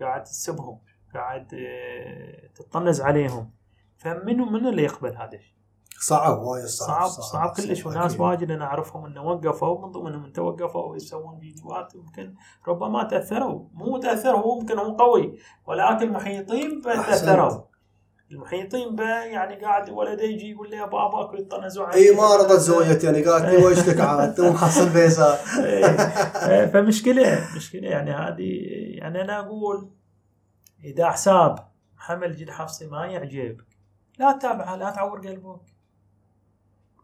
قاعد 0.00 0.24
تسبهم 0.24 0.80
قاعد 1.14 1.54
آه، 1.54 2.46
تطنز 2.54 3.00
عليهم 3.00 3.50
فمنو 3.96 4.44
منو 4.44 4.68
اللي 4.68 4.82
يقبل 4.82 5.16
هذا 5.16 5.34
الشيء؟ 5.34 5.54
صعب 6.00 6.42
وايد 6.42 6.64
صعب 6.64 7.06
صعب 7.06 7.22
صعب 7.22 7.50
كلش 7.50 7.86
وناس. 7.86 8.20
واجد 8.20 8.50
أنا 8.50 8.64
أعرفهم 8.64 9.06
إنه 9.06 9.22
وقفوا 9.22 9.86
من 9.86 9.92
ضمنهم 9.92 10.24
انت 10.24 10.38
وقفوا 10.38 10.96
يسوون 10.96 11.38
فيديوهات 11.40 11.94
يمكن 11.94 12.34
ربما 12.68 13.04
تأثروا. 13.04 13.68
مو 13.72 13.98
تأثروا 13.98 14.40
هو 14.40 14.60
يمكن 14.60 14.78
هو 14.78 14.96
قوي 14.96 15.38
ولكن 15.66 16.02
المحيطين. 16.02 16.80
تأثروا. 16.82 17.60
المحيطين 18.30 18.96
به 18.96 19.24
يعني 19.24 19.64
قاعد 19.64 19.90
ولده 19.90 20.22
يجي 20.22 20.50
يقول 20.50 20.70
له 20.70 20.76
يا 20.76 20.86
باباك 20.86 21.32
ويطنزوا 21.32 21.86
عليه 21.86 22.10
إي 22.10 22.16
ما 22.16 22.36
رضت 22.36 22.60
زوجتي 22.60 23.06
يعني 23.06 23.22
قالت 23.22 23.44
لي 23.44 23.56
وجهك 23.56 24.00
عاد 24.00 24.34
تو 24.34 24.50
محصل 24.50 24.96
إيه. 24.96 26.66
فمشكلة 26.66 27.48
مشكلة 27.56 27.88
يعني 27.88 28.10
هذه 28.10 28.60
يعني 28.98 29.20
أنا 29.22 29.40
أقول 29.40 29.90
إذا 30.84 31.10
حساب 31.10 31.58
محمد 31.96 32.22
الجد 32.22 32.50
حفصي 32.50 32.86
ما 32.86 33.06
يعجبك 33.06 33.64
لا 34.18 34.32
تتابعه 34.32 34.76
لا 34.76 34.90
تعور 34.90 35.18
قلبك. 35.18 35.73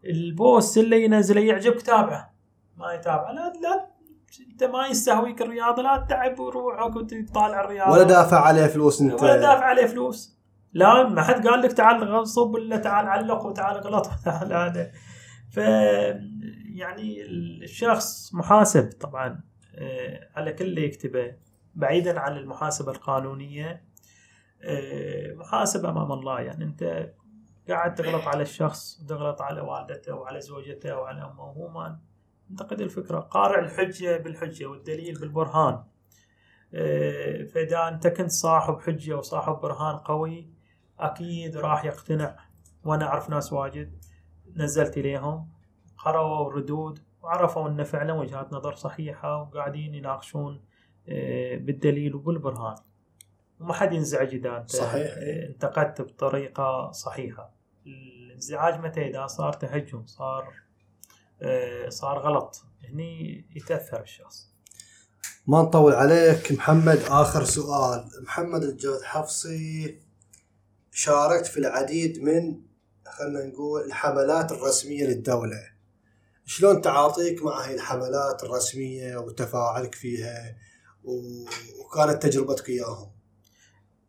البوست 0.05 0.77
اللي 0.77 1.03
ينزله 1.03 1.41
يعجبك 1.41 1.81
تابعه. 1.81 2.33
ما 2.77 2.93
يتابعه 2.93 3.31
لا 3.31 3.53
لا. 3.61 3.91
انت 4.51 4.63
ما 4.63 4.87
يستهويك 4.87 5.41
الرياضه 5.41 5.81
لا 5.81 5.97
تتعب 5.97 6.41
روحك 6.41 6.95
وتطالع 6.95 7.61
الرياضه 7.61 7.91
ولا 7.91 8.03
دافع 8.03 8.39
عليه 8.39 8.67
فلوس 8.67 9.01
انت. 9.01 9.21
ولا 9.23 9.37
دافع 9.37 9.65
عليه 9.65 9.85
فلوس. 9.85 10.37
لا 10.73 11.09
ما 11.09 11.21
حد 11.21 11.47
قال 11.47 11.61
لك 11.61 11.71
تعال 11.71 12.03
غصب 12.03 12.53
ولا 12.53 12.77
تعال 12.77 13.07
علق 13.07 13.45
وتعال 13.45 13.77
غلط. 13.77 14.07
وتعال 14.21 14.53
هذا 14.53 14.91
ف 15.51 15.57
يعني 16.75 17.25
الشخص 17.63 18.33
محاسب 18.33 18.89
طبعا 18.99 19.43
آه، 19.75 20.29
على 20.35 20.53
كل 20.53 20.65
اللي 20.65 20.85
يكتبه. 20.85 21.35
بعيدا 21.75 22.19
عن 22.19 22.37
المحاسبة 22.37 22.91
القانونية 22.91 23.83
آه، 24.63 25.33
محاسب 25.33 25.85
أمام 25.85 26.11
الله. 26.11 26.39
يعني 26.39 26.63
أنت 26.63 27.11
قاعد 27.71 27.95
تغلط 27.95 28.27
على 28.27 28.41
الشخص 28.41 29.01
وتغلط 29.01 29.41
على 29.41 29.61
والدته 29.61 30.15
وعلى 30.15 30.41
زوجته 30.41 30.97
وعلى 30.97 31.21
أمه. 31.21 31.43
وهو 31.43 31.67
ما 31.67 31.99
انتقد 32.51 32.81
الفكرة. 32.81 33.19
قارع 33.19 33.59
الحجة 33.59 34.17
بالحجة 34.17 34.65
والدليل 34.65 35.19
بالبرهان. 35.19 35.83
آه، 36.73 37.43
فإذا 37.43 37.87
أنت 37.87 38.07
كنت 38.07 38.31
صاحب 38.31 38.79
حجة 38.79 39.17
وصاحب 39.17 39.53
برهان 39.53 39.97
قوي 39.97 40.49
أكيد 40.99 41.57
راح 41.57 41.85
يقتنع. 41.85 42.35
وأنا 42.83 43.05
أعرف 43.05 43.29
ناس 43.29 43.53
واجد. 43.53 44.05
نزلت 44.55 44.97
إليهم 44.97 45.49
قرأوا 45.97 46.47
الردود 46.47 46.99
وعرفوا 47.21 47.69
أن 47.69 47.83
فعلا 47.83 48.13
وجهات 48.13 48.53
نظر 48.53 48.75
صحيحة 48.75 49.41
وقاعدين 49.41 49.95
يناقشون 49.95 50.65
آه، 51.09 51.55
بالدليل 51.55 52.15
وبالبرهان. 52.15 52.75
وما 53.59 53.73
حد 53.73 53.93
ينزعج 53.93 54.33
إذا 54.33 54.57
أنت 54.57 54.69
صحيح. 54.69 55.11
آه، 55.17 55.47
انتقدت 55.47 56.01
بطريقة 56.01 56.91
صحيحة. 56.91 57.60
الانزعاج 57.85 58.79
متى؟ 58.79 59.07
إذا 59.09 59.27
صار 59.27 59.53
تهجم 59.53 60.05
صار 60.05 60.53
آه، 61.41 61.89
صار 61.89 62.19
غلط. 62.19 62.63
هني 62.89 63.45
يتأثر 63.55 64.01
الشخص. 64.01 64.51
ما 65.47 65.61
نطول 65.61 65.93
عليك 65.93 66.51
محمد. 66.51 66.99
آخر 67.09 67.43
سؤال. 67.43 68.09
محمد 68.23 68.63
الجود 68.63 69.01
حفصي 69.01 69.99
شاركت 70.91 71.45
في 71.45 71.57
العديد 71.57 72.23
من 72.23 72.61
خلينا 73.07 73.45
نقول 73.45 73.81
الحملات 73.81 74.51
الرسمية 74.51 75.05
للدولة. 75.05 75.71
شلون 76.45 76.81
تعاطيك 76.81 77.43
مع 77.43 77.65
هاي 77.65 77.75
الحملات 77.75 78.43
الرسمية 78.43 79.17
وتفاعلك 79.17 79.95
فيها؟ 79.95 80.55
وكانت 81.03 82.23
تجربتك 82.23 82.69
إياهم؟ 82.69 83.11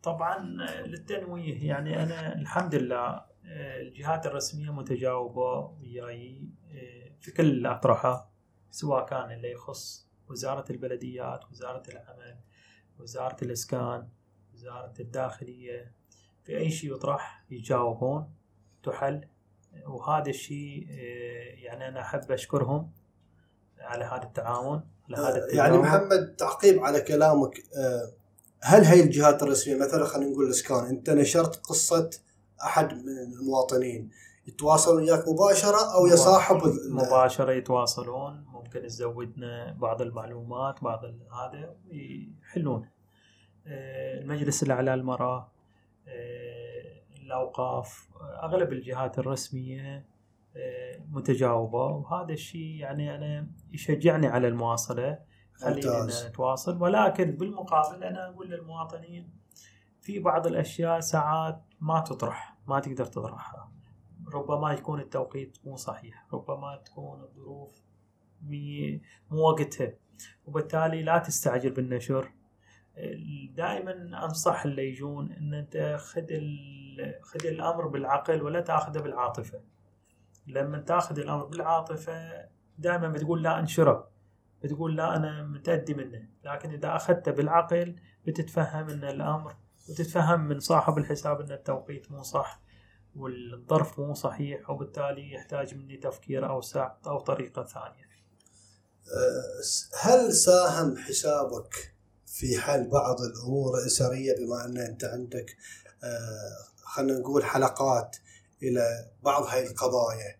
طبعا 0.03 0.39
للتنويه. 0.85 1.67
يعني 1.67 2.03
أنا 2.03 2.35
الحمد 2.35 2.75
لله 2.75 2.95
آه، 2.95 3.32
الجهات 3.45 4.25
الرسمية 4.25 4.71
متجاوبة 4.71 5.71
وياي 5.81 6.49
آه، 6.71 7.11
في 7.19 7.31
كل 7.31 7.45
الأطرحة 7.45 8.31
سواء 8.71 9.05
كان 9.05 9.31
اللي 9.31 9.51
يخص 9.51 10.07
وزارة 10.29 10.65
البلديات، 10.71 11.51
وزارة 11.51 11.83
العمل، 11.89 12.39
وزارة 12.99 13.37
الإسكان، 13.41 14.07
وزارة 14.53 14.93
الداخلية 14.99 15.91
في 16.43 16.57
أي 16.57 16.71
شيء 16.71 16.95
يطرح 16.95 17.45
يجاوبون 17.49 18.33
تحل 18.83 19.27
وهذا 19.85 20.29
الشيء 20.29 20.87
آه، 20.89 21.55
يعني 21.65 21.87
أنا 21.87 22.01
أحب 22.01 22.31
أشكرهم 22.31 22.91
على 23.79 24.05
هذا 24.05 24.23
التعاون 24.23 24.83
على 25.09 25.17
هذا 25.17 25.37
يعني 25.37 25.75
التجاوب. 25.75 25.83
محمد 25.83 26.35
تعقيب 26.35 26.79
على 26.79 27.01
كلامك 27.01 27.63
آه، 27.77 28.13
هل 28.61 28.83
هي 28.83 29.03
الجهات 29.03 29.43
الرسمية 29.43 29.75
مثلا 29.75 30.05
خلينا 30.05 30.31
نقول 30.31 30.45
الإسكان 30.45 30.85
أنت 30.85 31.09
نشرت 31.09 31.55
قصة 31.55 32.09
أحد 32.63 32.93
من 32.93 33.33
المواطنين 33.33 34.09
يتواصلون 34.47 35.03
وياك 35.03 35.23
مباشرة 35.27 35.93
أو 35.95 36.05
يا 36.07 36.15
صاحب 36.15 36.55
ال- 36.55 36.93
مباشرة 36.95 37.51
يتواصلون. 37.51 38.45
ممكن 38.47 38.81
تزودنا 38.87 39.71
بعض 39.79 40.01
المعلومات 40.01 40.83
بعض 40.83 41.05
هذا 41.05 41.75
يحلون. 41.91 42.89
آه، 43.67 44.19
المجلس 44.19 44.63
الأعلى 44.63 44.91
للمرأة 44.95 45.51
آه، 46.07 47.01
الأوقاف 47.25 48.09
آه، 48.21 48.45
أغلب 48.45 48.73
الجهات 48.73 49.19
الرسمية 49.19 50.05
آه، 50.55 50.99
متجاوبة. 51.11 51.85
وهذا 51.85 52.33
الشيء 52.33 52.75
يعني 52.75 53.15
أنا 53.15 53.47
يشجعني 53.71 54.27
على 54.27 54.47
ممتاز. 55.75 56.21
أنا 56.21 56.27
أتواصل. 56.27 56.81
ولكن 56.81 57.31
بالمقابل 57.31 58.03
أنا 58.03 58.29
أقول 58.29 58.49
للمواطنين 58.49 59.33
في 60.01 60.19
بعض 60.19 60.47
الأشياء 60.47 60.99
ساعات 60.99 61.61
ما 61.83 61.99
تطرح 61.99 62.57
ما 62.67 62.79
تقدر 62.79 63.05
تطرحها. 63.05 63.71
ربما 64.33 64.73
يكون 64.73 64.99
التوقيت 64.99 65.57
مو 65.65 65.75
صحيح 65.75 66.27
ربما 66.33 66.81
تكون 66.85 67.21
الظروف 67.21 67.81
مو 69.31 69.39
وقتها. 69.49 69.93
وبالتالي 70.45 71.03
لا 71.03 71.17
تستعجل 71.17 71.71
بالنشر. 71.71 72.31
دائما 73.55 74.25
أنصح 74.25 74.65
اللي 74.65 74.89
يجون 74.89 75.31
إن 75.31 75.53
أنت 75.53 75.97
خذ 75.99 76.27
خذ 77.21 77.45
الأمر 77.45 77.87
بالعقل 77.87 78.41
ولا 78.41 78.61
تأخذه 78.61 78.99
بالعاطفة. 78.99 79.61
لما 80.47 80.79
تأخذ 80.79 81.19
الأمر 81.19 81.45
بالعاطفة 81.45 82.47
دائما 82.77 83.07
بتقول 83.09 83.43
لا 83.43 83.59
أنشره 83.59 84.09
بتقول 84.63 84.95
لا 84.95 85.15
أنا 85.15 85.43
متأدي 85.43 85.93
منه. 85.93 86.29
لكن 86.43 86.69
إذا 86.69 86.95
أخذته 86.95 87.31
بالعقل 87.31 87.95
بتتفهم 88.25 88.89
إن 88.89 89.03
الأمر 89.03 89.55
وتتفهم 89.89 90.47
من 90.47 90.59
صاحب 90.59 90.97
الحساب 90.97 91.41
إن 91.41 91.51
التوقيت 91.51 92.11
مو 92.11 92.23
صح 92.23 92.61
والظرف 93.15 93.99
مو 93.99 94.13
صحيح 94.13 94.69
وبالتالي 94.69 95.33
يحتاج 95.33 95.75
مني 95.75 95.97
تفكير 95.97 96.49
أوسع 96.49 96.91
أو 97.07 97.19
طريقة 97.19 97.63
ثانية. 97.63 98.13
هل 100.01 100.33
ساهم 100.33 100.97
حسابك 100.97 101.93
في 102.25 102.57
حل 102.57 102.87
بعض 102.87 103.21
الأمور 103.21 103.79
الأسرية 103.79 104.35
بما 104.37 104.65
أن 104.65 104.77
أنت 104.77 105.03
عندك 105.03 105.55
آه، 106.03 106.83
خلينا 106.83 107.19
نقول 107.19 107.43
حلقات 107.45 108.17
إلى 108.63 109.11
بعض 109.23 109.43
هاي 109.43 109.67
القضايا 109.67 110.39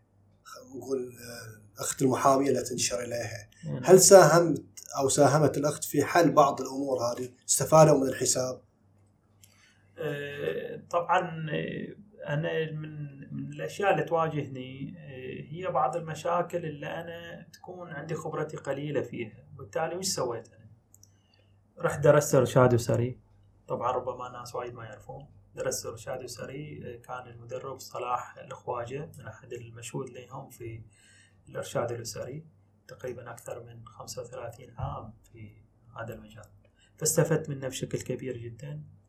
نقول 0.75 0.99
آه، 0.99 1.73
الاخت 1.75 2.01
المحامية 2.01 2.49
اللي 2.49 2.62
تنشر 2.62 3.03
إليها. 3.03 3.49
هل 3.84 4.01
ساهمت 4.01 4.63
أو 4.97 5.10
ساهمت 5.10 5.58
الأخت 5.58 5.84
في 5.84 6.03
حل 6.03 6.32
بعض 6.32 6.62
الأمور 6.62 6.97
هذه؟ 7.03 7.29
استفادوا 7.49 7.97
من 7.97 8.08
الحساب؟ 8.08 8.62
طبعا 10.89 11.48
آه، 11.52 11.96
أنا 12.27 12.71
من 12.71 13.13
من 13.34 13.54
الأشياء 13.54 13.92
اللي 13.92 14.04
تواجهني 14.04 14.96
آه، 14.98 15.54
هي 15.54 15.67
بعض 15.67 15.96
المشاكل 15.96 16.65
اللي 16.65 16.88
أنا 16.88 17.48
تكون 17.54 17.92
عندي 17.92 18.15
خبرتي 18.15 18.58
قليلة 18.58 19.02
فيها. 19.02 19.48
وبالتالي 19.54 19.96
وش 19.96 20.06
سويت 20.06 20.48
أنا؟ 20.54 20.69
رحت 21.80 22.00
درست 22.00 22.36
إرشاد 22.36 22.73
اسري 22.73 23.19
طبعا 23.67 23.92
ربما 23.92 24.30
ناس 24.30 24.56
وايد 24.56 24.73
ما 24.73 24.86
يعرفون. 24.86 25.27
درست 25.56 25.86
إرشاد 25.86 26.23
اسري 26.23 26.94
آه، 26.94 26.98
كان 26.98 27.27
المدرب 27.27 27.80
صلاح 27.80 28.38
الخواجة 28.38 29.12
من 29.17 29.27
أحد 29.27 29.54
المشهود 29.54 30.10
لهم 30.10 30.50
في 30.50 30.84
الإرشاد 31.50 31.92
الأسري 31.92 32.46
تقريبا 32.88 33.32
أكثر 33.32 33.63
من 33.63 33.86
35 33.88 34.73
عام 34.77 35.13
في 35.23 35.63
هذا 35.98 36.13
المجال. 36.13 36.46
فاستفدت 36.98 37.50
منه 37.50 37.67
بشكل 37.67 38.02
كبير 38.02 38.38
جدا. 38.38 38.71
آه، 38.71 39.02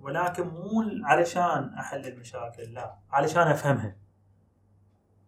ولكن 0.00 0.48
مو 0.48 0.84
علشان 1.04 1.74
أحل 1.78 2.06
المشاكل 2.06 2.62
لا. 2.62 2.98
علشان 3.10 3.42
أفهمها. 3.42 3.96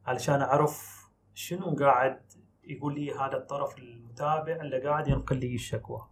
علشان 0.07 0.41
أعرف 0.43 1.05
شنو 1.35 1.77
قاعد 1.77 2.21
يقول 2.65 2.95
لي 2.95 3.15
هذا 3.15 3.37
الطرف 3.37 3.79
المتابع 3.79 4.53
اللي 4.53 4.89
قاعد 4.89 5.09
ينقل 5.09 5.37
لي 5.37 5.55
الشكوى. 5.55 6.09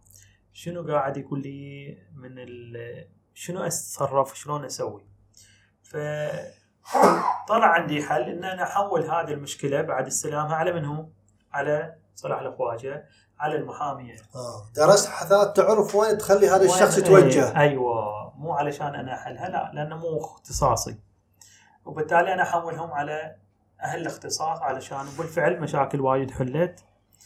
شنو 0.53 0.87
قاعد 0.87 1.17
يقول 1.17 1.41
لي 1.41 1.97
من 2.15 2.35
شنو 3.33 3.63
أتصرف 3.63 4.35
شلون 4.37 4.65
أسوي. 4.65 5.05
فطلع 5.83 7.67
عندي 7.67 8.03
حل 8.03 8.21
إن 8.21 8.43
أنا 8.43 8.63
أحول 8.63 9.01
هذه 9.01 9.33
المشكلة 9.33 9.81
بعد 9.81 10.07
استلامها 10.07 10.55
على 10.55 10.73
من 10.73 10.85
هو؟ 10.85 11.07
على 11.51 11.95
صلاح 12.15 12.39
الخواجه 12.39 13.05
على 13.43 13.55
المحامية. 13.55 14.15
آه. 14.35 14.65
درست 14.75 15.09
حثاث 15.09 15.53
تعرف 15.53 15.95
وين 15.95 16.17
تخلي 16.17 16.49
هذا 16.49 16.65
الشخص 16.65 16.97
يتوجه. 16.97 17.57
أيوه. 17.59 18.33
مو 18.37 18.53
علشان 18.53 18.95
أنا 18.95 19.13
احلها 19.13 19.49
لا 19.49 19.71
لأنه 19.73 19.97
مو 19.97 20.17
اختصاصي. 20.17 20.95
وبالتالي 21.85 22.33
أنا 22.33 22.43
أحولهم 22.43 22.91
على 22.91 23.35
أهل 23.81 24.01
الاختصاص 24.01 24.61
علشان 24.61 25.05
بالفعل 25.17 25.59
مشاكل 25.61 26.01
وايد 26.01 26.31
حلت. 26.31 26.83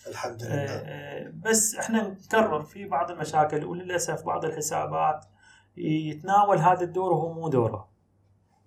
الحمد 0.07 0.43
آه، 0.43 0.47
لله. 0.47 0.73
آه، 0.73 1.31
بس 1.35 1.75
إحنا 1.75 2.07
نكرر 2.07 2.63
في 2.63 2.85
بعض 2.85 3.11
المشاكل 3.11 3.65
وللأسف 3.65 4.23
بعض 4.23 4.45
الحسابات 4.45 5.25
يتناول 5.77 6.57
هذا 6.57 6.83
الدور 6.83 7.13
وهو 7.13 7.33
مو 7.33 7.47
دوره. 7.49 7.87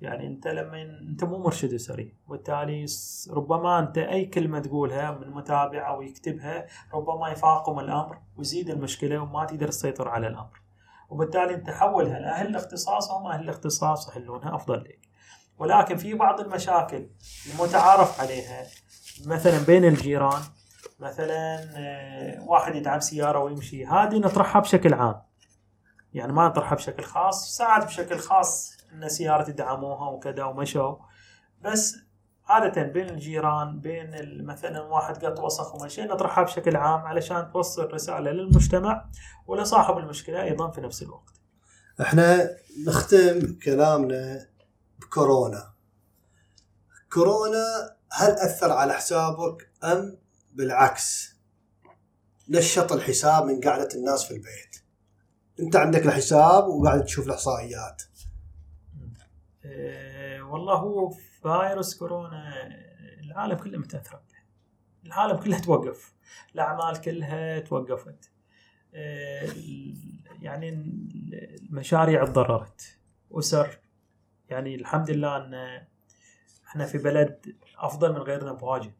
يعني 0.01 0.27
انت 0.27 0.49
لما 0.49 0.83
انت 0.83 1.25
مو 1.25 1.39
مرشد 1.39 1.75
أسري. 1.75 2.15
وبالتالي 2.29 2.87
ربما 3.31 3.79
انت 3.79 3.99
أي 3.99 4.25
كلمة 4.25 4.59
تقولها 4.59 5.11
من 5.11 5.31
متابع 5.31 5.89
أو 5.89 6.03
يكتبها 6.03 6.67
ربما 6.95 7.29
يفاقم 7.29 7.79
الأمر 7.79 8.19
ويزيد 8.37 8.71
المشكلة 8.71 9.19
وما 9.19 9.45
تقدر 9.45 9.69
تسيطر 9.69 10.09
على 10.09 10.27
الأمر. 10.27 10.61
وبالتالي 11.11 11.55
انت 11.55 11.71
حولها 11.71 12.19
لأهل 12.19 12.47
الاختصاص 12.47 13.11
هم 13.11 13.27
أهل 13.27 13.41
الاختصاص 13.41 14.09
يحلونها 14.09 14.55
أفضل 14.55 14.81
لك. 14.81 15.09
ولكن 15.59 15.97
في 15.97 16.15
بعض 16.15 16.41
المشاكل 16.41 17.07
المتعارف 17.53 18.21
عليها 18.21 18.67
مثلا 19.27 19.65
بين 19.67 19.85
الجيران 19.85 20.43
مثلا 21.01 21.69
آه، 21.77 22.45
واحد 22.45 22.75
يدعم 22.75 23.01
سيارة 23.01 23.39
ويمشي 23.39 23.87
هذه 23.87 24.19
نطرحها 24.19 24.61
بشكل 24.61 24.95
عام. 24.95 25.23
يعني 26.15 26.33
ما 26.33 26.49
نطرحها 26.49 26.77
بشكل 26.77 27.03
خاص 27.03 27.57
ساعات 27.57 27.85
بشكل 27.85 28.19
خاص 28.19 28.80
إن 28.93 29.09
سيارة 29.09 29.51
يدعموها 29.51 30.11
وكذا 30.11 30.45
ومشوا. 30.45 30.97
بس 31.65 31.97
عادة 32.47 32.83
بين 32.83 33.09
الجيران 33.09 33.81
بين 33.81 34.45
مثلا 34.45 34.81
واحد 34.81 35.25
قط 35.25 35.41
وسخ 35.41 35.75
ومشي 35.75 36.03
نطرحها 36.03 36.45
بشكل 36.45 36.77
عام 36.77 37.01
علشان 37.01 37.53
توصل 37.53 37.93
رسالة 37.93 38.31
للمجتمع 38.31 39.11
ولصاحب 39.47 39.99
المشكلة 39.99 40.43
أيضا 40.43 40.71
في 40.71 40.81
نفس 40.81 41.03
الوقت. 41.03 41.41
إحنا 42.01 42.51
نختم 42.87 43.59
كلامنا 43.65 44.47
بكورونا. 44.99 45.73
كورونا 47.13 47.97
هل 48.13 48.31
أثر 48.31 48.73
على 48.73 48.93
حسابك 48.93 49.71
أم 49.85 50.19
بالعكس؟ 50.53 51.37
نشط 52.49 52.93
الحساب 52.93 53.45
من 53.45 53.61
قعدة 53.61 53.89
الناس 53.95 54.25
في 54.25 54.31
البيت. 54.31 54.77
أنت 55.61 55.77
عندك 55.77 56.07
الحساب 56.07 56.69
وقاعد 56.69 57.05
تشوف 57.05 57.27
الإحصائيات. 57.27 58.03
والله 60.43 60.75
هو 60.75 61.11
فيروس 61.43 61.99
كورونا 61.99 62.69
العالم 63.21 63.57
كله 63.57 63.79
متأثر 63.79 64.17
به 64.17 64.41
العالم 65.07 65.37
كله 65.37 65.59
توقف. 65.59 66.15
الأعمال 66.55 67.01
كلها 67.01 67.59
توقفت. 67.59 68.33
أه 68.95 69.49
يعني 70.43 70.69
المشاريع 70.69 72.25
تضررت. 72.25 72.99
أسر 73.33 73.79
يعني 74.49 74.75
الحمد 74.75 75.11
لله 75.11 75.37
أن 75.37 75.55
إحنا 76.69 76.87
في 76.87 76.99
بلد 76.99 77.57
أفضل 77.79 78.13
من 78.13 78.19
غيرنا 78.19 78.53
بواجد. 78.53 78.95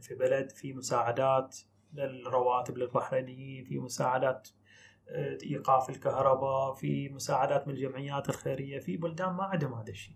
في 0.00 0.14
بلد 0.14 0.50
في 0.50 0.72
مساعدات 0.72 1.58
للرواتب 1.92 2.78
للبحرينيين 2.78 3.64
في 3.64 3.78
مساعدات 3.78 4.48
آه، 4.48 4.59
ايقاف 5.42 5.90
الكهرباء 5.90 6.74
في 6.74 7.08
مساعدات 7.08 7.68
من 7.68 7.74
الجمعيات 7.74 8.28
الخيرية 8.28 8.78
في 8.78 8.96
بلدان 8.96 9.32
ما 9.32 9.44
عندهم 9.44 9.74
هذا 9.74 9.90
الشيء. 9.90 10.14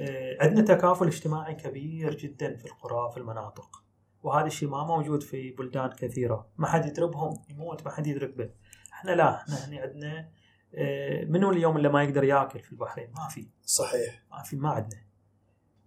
آه، 0.00 0.36
عندنا 0.40 0.64
تكافل 0.64 1.06
اجتماعي 1.06 1.54
كبير 1.54 2.14
جدا 2.14 2.56
في 2.56 2.64
القرى 2.64 3.10
في 3.10 3.16
المناطق. 3.16 3.82
وهذا 4.22 4.46
الشيء 4.46 4.68
ما 4.68 4.84
موجود 4.84 5.22
في 5.22 5.50
بلدان 5.50 5.90
كثيرة. 5.90 6.48
ما 6.58 6.66
حد 6.66 6.86
يضربهم 6.86 7.44
يموت 7.50 7.84
ما 7.84 7.90
حد 7.90 8.06
يدرك 8.06 8.34
به. 8.34 8.50
إحنا 8.92 9.10
لا 9.10 9.36
إحنا 9.36 9.54
هنا 9.54 9.80
عندنا 9.80 10.30
آه، 10.74 11.24
منو 11.24 11.50
اليوم 11.50 11.76
اللي 11.76 11.88
ما 11.88 12.02
يقدر 12.02 12.24
ياكل 12.24 12.60
في 12.60 12.72
البحرين؟ 12.72 13.10
ما 13.16 13.28
في. 13.28 13.48
صحيح. 13.62 14.22
ما 14.30 14.42
في 14.42 14.56
ما 14.56 14.70
عندنا. 14.70 15.00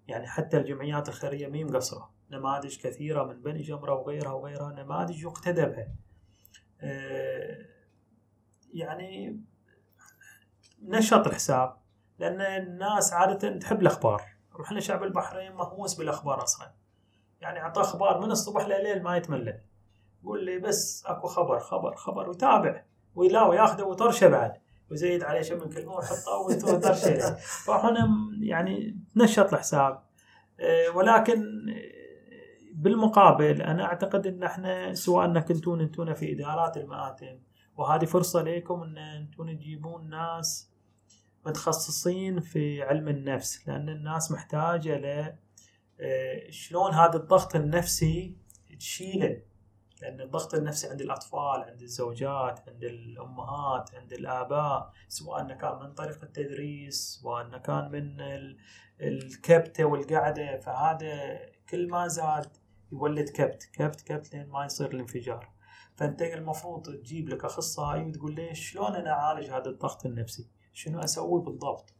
يعني 0.07 0.28
حتى 0.28 0.57
الجمعيات 0.57 1.09
الخيرية 1.09 1.47
مي 1.47 1.64
مقصره 1.64 2.12
نماذج 2.32 2.78
كثيرة 2.78 3.24
من 3.24 3.41
بني 3.41 3.62
جمرة 3.62 3.93
وغيرها 3.93 4.32
وغيرها 4.32 4.72
نماذج 4.72 5.24
يقتدى 5.24 5.66
بها. 5.66 5.95
آه، 6.82 7.71
يعني 8.74 9.42
نشط 10.82 11.28
الحساب 11.28 11.76
لأن 12.20 12.42
الناس 12.42 13.14
عادة 13.14 13.58
تحب 13.58 13.82
الأخبار. 13.82 14.22
وإحنا 14.60 14.80
شعب 14.80 15.04
البحرين 15.04 15.56
مهووس 15.56 15.96
بالأخبار 15.96 16.44
أصلا. 16.44 16.72
يعني 17.42 17.60
اعطاه 17.60 17.82
أخبار 17.82 18.22
من 18.22 18.32
الصبح 18.32 18.66
لليل 18.66 19.04
ما 19.04 19.18
يتملل. 19.18 19.62
يقول 20.24 20.46
لي 20.46 20.60
بس 20.60 21.04
أكو 21.06 21.28
خبر 21.28 21.60
خبر 21.60 21.96
خبر 21.96 22.30
ويتابع 22.30 22.84
ولا 23.16 23.44
وياخذه 23.44 23.84
وطرشه 23.84 24.28
بعد. 24.28 24.54
ويزيد 24.92 25.24
عليه 25.24 25.42
شيء 25.42 25.66
من 25.66 25.74
كلمة 25.74 25.96
ويحطه 25.96 26.38
وطرشه 26.76 27.36
فاحنا 27.36 28.08
يعني 28.42 29.00
نشط 29.16 29.54
الحساب. 29.54 30.04
آه، 30.60 30.90
ولكن 30.96 31.44
بالمقابل 32.74 33.62
أنا 33.62 33.86
أعتقد 33.86 34.28
إن 34.28 34.44
إحنا 34.44 34.94
سواء 34.94 35.26
ان 35.26 35.40
كنتون 35.40 35.82
انتون 35.82 36.14
في 36.14 36.34
إدارات 36.34 36.78
المآتم 36.78 37.40
وهذه 37.78 38.06
فرصة 38.06 38.42
لكم 38.42 38.84
إن 38.84 38.98
أنتم 38.98 39.54
تجيبون 39.58 40.10
ناس 40.10 40.72
متخصصين 41.46 42.40
في 42.40 42.84
علم 42.84 43.08
النفس 43.08 43.68
لأن 43.68 43.90
الناس 43.90 44.32
محتاجة 44.32 44.98
ل 44.98 45.36
آه، 46.04 46.50
شلون 46.50 46.94
هذا 46.94 47.18
الضغط 47.18 47.56
النفسي 47.56 48.36
تشيله؟ 48.80 49.42
لأن 50.02 50.22
الضغط 50.22 50.54
النفسي 50.56 50.88
عند 50.90 51.02
الأطفال 51.02 51.62
عند 51.62 51.82
الزوجات 51.82 52.60
عند 52.70 52.84
الأمهات 52.84 53.96
عند 53.96 54.14
الآباء 54.14 54.94
سواء 55.08 55.54
كان 55.54 55.80
من 55.80 55.94
طريق 55.94 56.24
التدريس 56.24 57.20
سواء 57.22 57.58
كان 57.58 57.92
من 57.92 58.22
ال- 58.22 58.58
الكبتة 59.02 59.86
والقعدة 59.86 60.58
فهذا 60.60 61.40
كل 61.70 61.90
ما 61.90 62.08
زاد 62.08 62.48
يولد 62.92 63.30
كبت 63.30 63.70
كبت 63.74 64.02
كبت 64.02 64.34
لين 64.34 64.48
ما 64.50 64.66
يصير 64.66 64.92
الانفجار. 64.94 65.50
فانت 66.02 66.22
المفروض 66.22 66.82
تجيب 66.82 67.30
لك 67.30 67.45
أخصائي 67.45 68.04
وتقول 68.04 68.36
له 68.36 68.54
شلون 68.54 68.95
أنا 68.95 69.12
أعالج 69.12 69.49
هذا 69.49 69.70
الضغط 69.70 70.06
النفسي؟ 70.06 70.47
شنو 70.74 70.99
أسوي 70.99 71.41
بالضبط؟ 71.41 71.93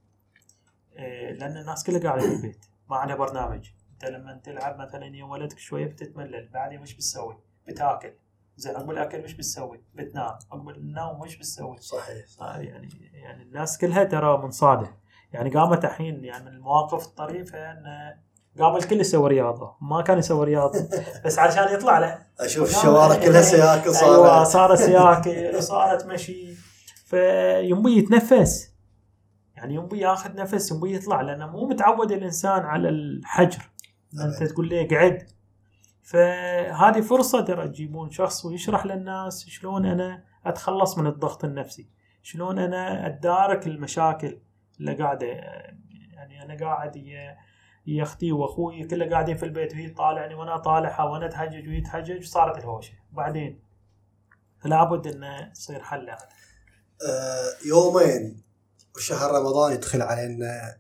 إيه، 0.96 1.32
لأن 1.32 1.58
الناس 1.58 1.84
كلها 1.84 2.00
قاعدة 2.00 2.22
في 2.22 2.36
البيت 2.36 2.66
ما 2.90 2.96
عندها 2.96 3.16
برنامج. 3.16 3.70
أنت 3.94 4.06
لما 4.06 4.42
تلعب 4.44 4.80
مثلا 4.80 5.06
يا 5.06 5.24
ولدك 5.24 5.60
شوية 5.60 5.86
بتتملل 5.86 6.50
بعدين 6.50 6.82
وش 6.82 6.94
بتسوي؟ 6.94 7.38
بتاكل. 7.68 8.14
زين 8.56 8.76
عقب 8.76 8.92
الاكل 8.92 9.24
وش 9.24 9.34
بتسوي؟ 9.34 9.84
بتنام. 9.94 10.38
عقب 10.52 10.70
النوم 10.70 11.22
وش 11.22 11.36
بتسوي؟ 11.36 11.78
صحيح. 11.78 12.26
آه، 12.42 12.58
يعني 12.58 12.90
يعني 13.14 13.44
الناس 13.44 13.78
كلها 13.78 14.04
ترى 14.04 14.38
منصادة. 14.38 14.98
يعني 15.34 15.50
قامت 15.50 15.86
الحين 15.86 16.26
يعني 16.26 16.46
من 16.46 16.52
المواقف 16.52 17.06
الطريفة 17.06 17.72
إن 17.72 17.86
قام 18.60 18.76
الكل 18.76 19.02
يسوي 19.02 19.30
رياضة. 19.30 19.76
ما 19.82 20.02
كان 20.02 20.18
يسوي 20.18 20.46
رياضة. 20.46 20.90
بس 21.26 21.40
علشان 21.40 21.74
يطلع 21.74 22.00
له. 22.00 22.18
أشوف 22.40 22.70
الشوارع 22.78 23.16
كلها 23.16 23.42
سياكل 23.42 23.90
أيوه 23.90 24.44
صارت. 24.44 24.48
صارت 24.48 24.80
سياكل 24.88 25.56
وصارت 25.58 26.06
مشي. 26.06 26.54
فينبي 27.06 27.98
يتنفس. 27.98 28.72
يعني 29.56 29.76
ينبي 29.76 30.00
ياخذ 30.00 30.36
نفس 30.36 30.72
ينبي 30.72 30.96
يطلع 30.96 31.22
لأنه 31.22 31.48
مو 31.48 31.68
متعود 31.68 32.12
الإنسان 32.12 32.62
على 32.62 32.90
الحجر. 32.90 33.70
أنت 34.14 34.42
أبد. 34.42 34.48
تقول 34.48 34.70
له 34.70 34.88
قعد؟ 34.92 35.28
فهذه 36.04 37.02
فرصة 37.02 37.42
ترى 37.42 37.68
تجيبون 37.68 38.12
شخص 38.12 38.46
ويشرح 38.46 38.86
للناس 38.86 39.46
شلون 39.46 39.86
أنا 39.86 40.24
أتخلص 40.46 40.98
من 40.98 41.08
الضغط 41.08 41.46
النفسي. 41.46 41.90
شلون 42.24 42.60
أنا 42.60 43.08
اتدارك 43.08 43.68
المشاكل 43.68 44.38
اللي 44.80 44.94
قاعدة 44.94 45.28
يعني 45.28 46.44
أنا 46.44 46.58
قاعد 46.66 46.96
يا 47.88 48.04
أختي 48.04 48.32
وأخوي 48.32 48.84
كله 48.84 49.10
قاعدين 49.10 49.38
في 49.38 49.46
البيت 49.46 49.74
وهي 49.74 49.90
طالعني 49.90 50.36
وأنا 50.36 50.58
طالعها 50.58 51.04
وأنا 51.04 51.26
أتهجج 51.26 51.68
وهي 51.68 51.82
تهجج 51.82 52.20
وصارت 52.20 52.58
الهوشة. 52.58 52.94
بعدين؟ 53.12 53.60
لابد 54.66 55.08
انه 55.08 55.52
يصير 55.52 55.84
حل 55.84 56.10
آه، 56.10 56.18
يومين 57.66 58.44
وشهر 58.96 59.32
رمضان 59.32 59.74
يدخل 59.74 60.02
علينا 60.02 60.78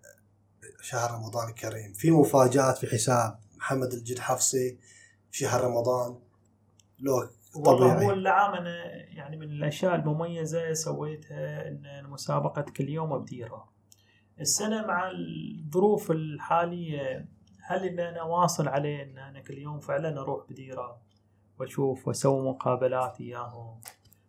شهر 0.82 1.12
رمضان 1.12 1.49
الكريم. 1.49 1.93
في 1.93 2.12
مفاجآت 2.12 2.78
في 2.78 2.88
حساب 2.88 3.39
محمد 3.58 3.93
الجد 3.93 4.20
حفصي 4.20 4.78
في 5.32 5.38
شهر 5.38 5.64
رمضان. 5.64 6.20
لو 6.99 7.30
والله 7.56 7.93
هو 7.93 7.97
طبيعي 7.97 8.14
العام 8.14 8.54
أنا 8.54 8.86
يعني 8.95 9.38
من 9.38 9.43
الأشياء 9.43 9.95
المميزة 9.95 10.74
سويتها 10.74 11.68
إن 11.68 12.04
مسابقة 12.10 12.62
كل 12.62 12.89
يوم 12.89 13.18
بديره 13.18 13.70
السنة 14.39 14.88
مع 14.88 15.11
الظروف 15.11 16.11
الحالية 16.11 17.29
هل 17.63 17.86
إن 17.86 17.99
أنا 17.99 18.23
واصل 18.23 18.67
عليه 18.67 19.03
إن 19.03 19.17
أنا 19.17 19.39
كل 19.39 19.57
يوم 19.57 19.79
فعلا 19.79 20.21
أروح 20.21 20.45
بديرة 20.49 21.01
وأشوف 21.59 22.07
وأسوي 22.07 22.49
مقابلات 22.49 23.21
إياهم؟ 23.21 23.82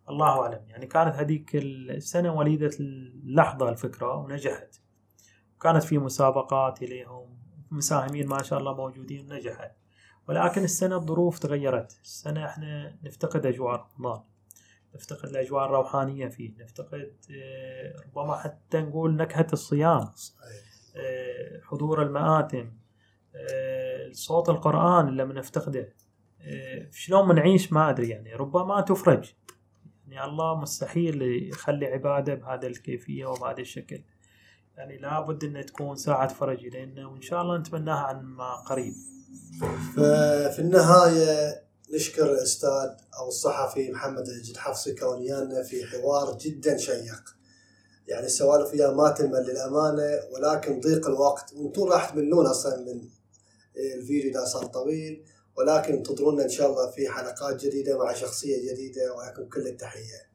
الله 0.08 0.40
أعلم. 0.42 0.64
يعني 0.68 0.86
كانت 0.86 1.14
هذيك 1.14 1.56
السنة 1.56 2.34
وليدة 2.34 2.70
اللحظة 2.80 3.68
الفكرة 3.68 4.14
ونجحت. 4.14 4.80
كانت 5.60 5.82
في 5.82 5.98
مسابقات 5.98 6.82
إليهم 6.82 7.38
مساهمين 7.70 8.26
ما 8.26 8.42
شاء 8.42 8.58
الله 8.58 8.74
موجودين 8.74 9.32
ونجحت. 9.32 9.72
ولكن 10.28 10.64
السنة 10.64 10.96
الظروف 10.96 11.38
تغيرت. 11.38 12.00
السنة 12.02 12.46
إحنا 12.46 12.98
نفتقد 13.02 13.46
أجواء 13.46 13.88
رمضان. 13.98 14.22
نفتقد 14.94 15.28
الأجواء 15.28 15.66
الروحانية 15.66 16.28
فيه. 16.28 16.52
نفتقد 16.58 17.12
آه، 17.30 17.94
ربما 18.06 18.36
حتى 18.36 18.80
نقول 18.80 19.16
نكهة 19.16 19.46
الصيام. 19.52 20.10
آه، 20.96 21.60
حضور 21.62 22.02
المآتم 22.02 22.70
آه، 23.34 24.10
صوت 24.12 24.48
القرآن 24.48 25.08
اللي 25.08 25.26
بنفتقده 25.26 25.94
شلون 26.90 27.28
بنعيش 27.28 27.72
ما 27.72 27.90
أدري 27.90 28.08
يعني. 28.08 28.34
ربما 28.34 28.80
تفرج. 28.80 29.32
يعني 30.08 30.30
الله 30.30 30.60
مستحيل 30.60 31.22
يخلي 31.22 31.86
عبادة 31.86 32.34
بهذا 32.34 32.66
الكيفية 32.66 33.26
وبهذا 33.26 33.60
الشكل. 33.60 34.02
يعني 34.76 34.96
لابد 34.96 35.44
أن 35.44 35.66
تكون 35.66 35.96
ساعة 35.96 36.28
فرج 36.28 36.76
لنا 36.76 37.06
وإن 37.06 37.20
شاء 37.20 37.42
الله 37.42 37.58
نتمناها 37.58 38.00
عن 38.00 38.22
ما 38.22 38.54
قريب. 38.54 38.92
ففي 39.96 40.58
النهاية 40.58 41.62
نشكر 41.92 42.32
الأستاذ 42.32 42.90
أو 43.18 43.28
الصحفي 43.28 43.90
محمد 43.90 44.28
الجد 44.28 44.56
حفصي 44.56 44.94
كونيانا 44.94 45.62
في 45.62 45.84
حوار 45.86 46.38
جدا 46.38 46.76
شيق. 46.76 47.22
يعني 48.08 48.26
السوالف 48.26 48.70
فيها 48.70 48.90
ما 48.90 49.10
تمل 49.10 49.42
للأمانة 49.42 50.20
ولكن 50.30 50.80
ضيق 50.80 51.06
الوقت. 51.06 51.52
وأنتم 51.52 51.82
راح 51.82 52.10
تملون 52.10 52.46
أصلا 52.46 52.76
من 52.76 53.08
الفيديو 53.76 54.32
ده 54.32 54.44
صار 54.44 54.66
طويل. 54.66 55.24
ولكن 55.56 55.92
انتظرونا 55.92 56.44
إن 56.44 56.48
شاء 56.48 56.70
الله 56.70 56.90
في 56.90 57.08
حلقات 57.08 57.64
جديدة 57.64 57.98
مع 57.98 58.12
شخصية 58.12 58.72
جديدة. 58.72 59.14
ولكم 59.14 59.48
كل 59.48 59.66
التحية. 59.66 60.32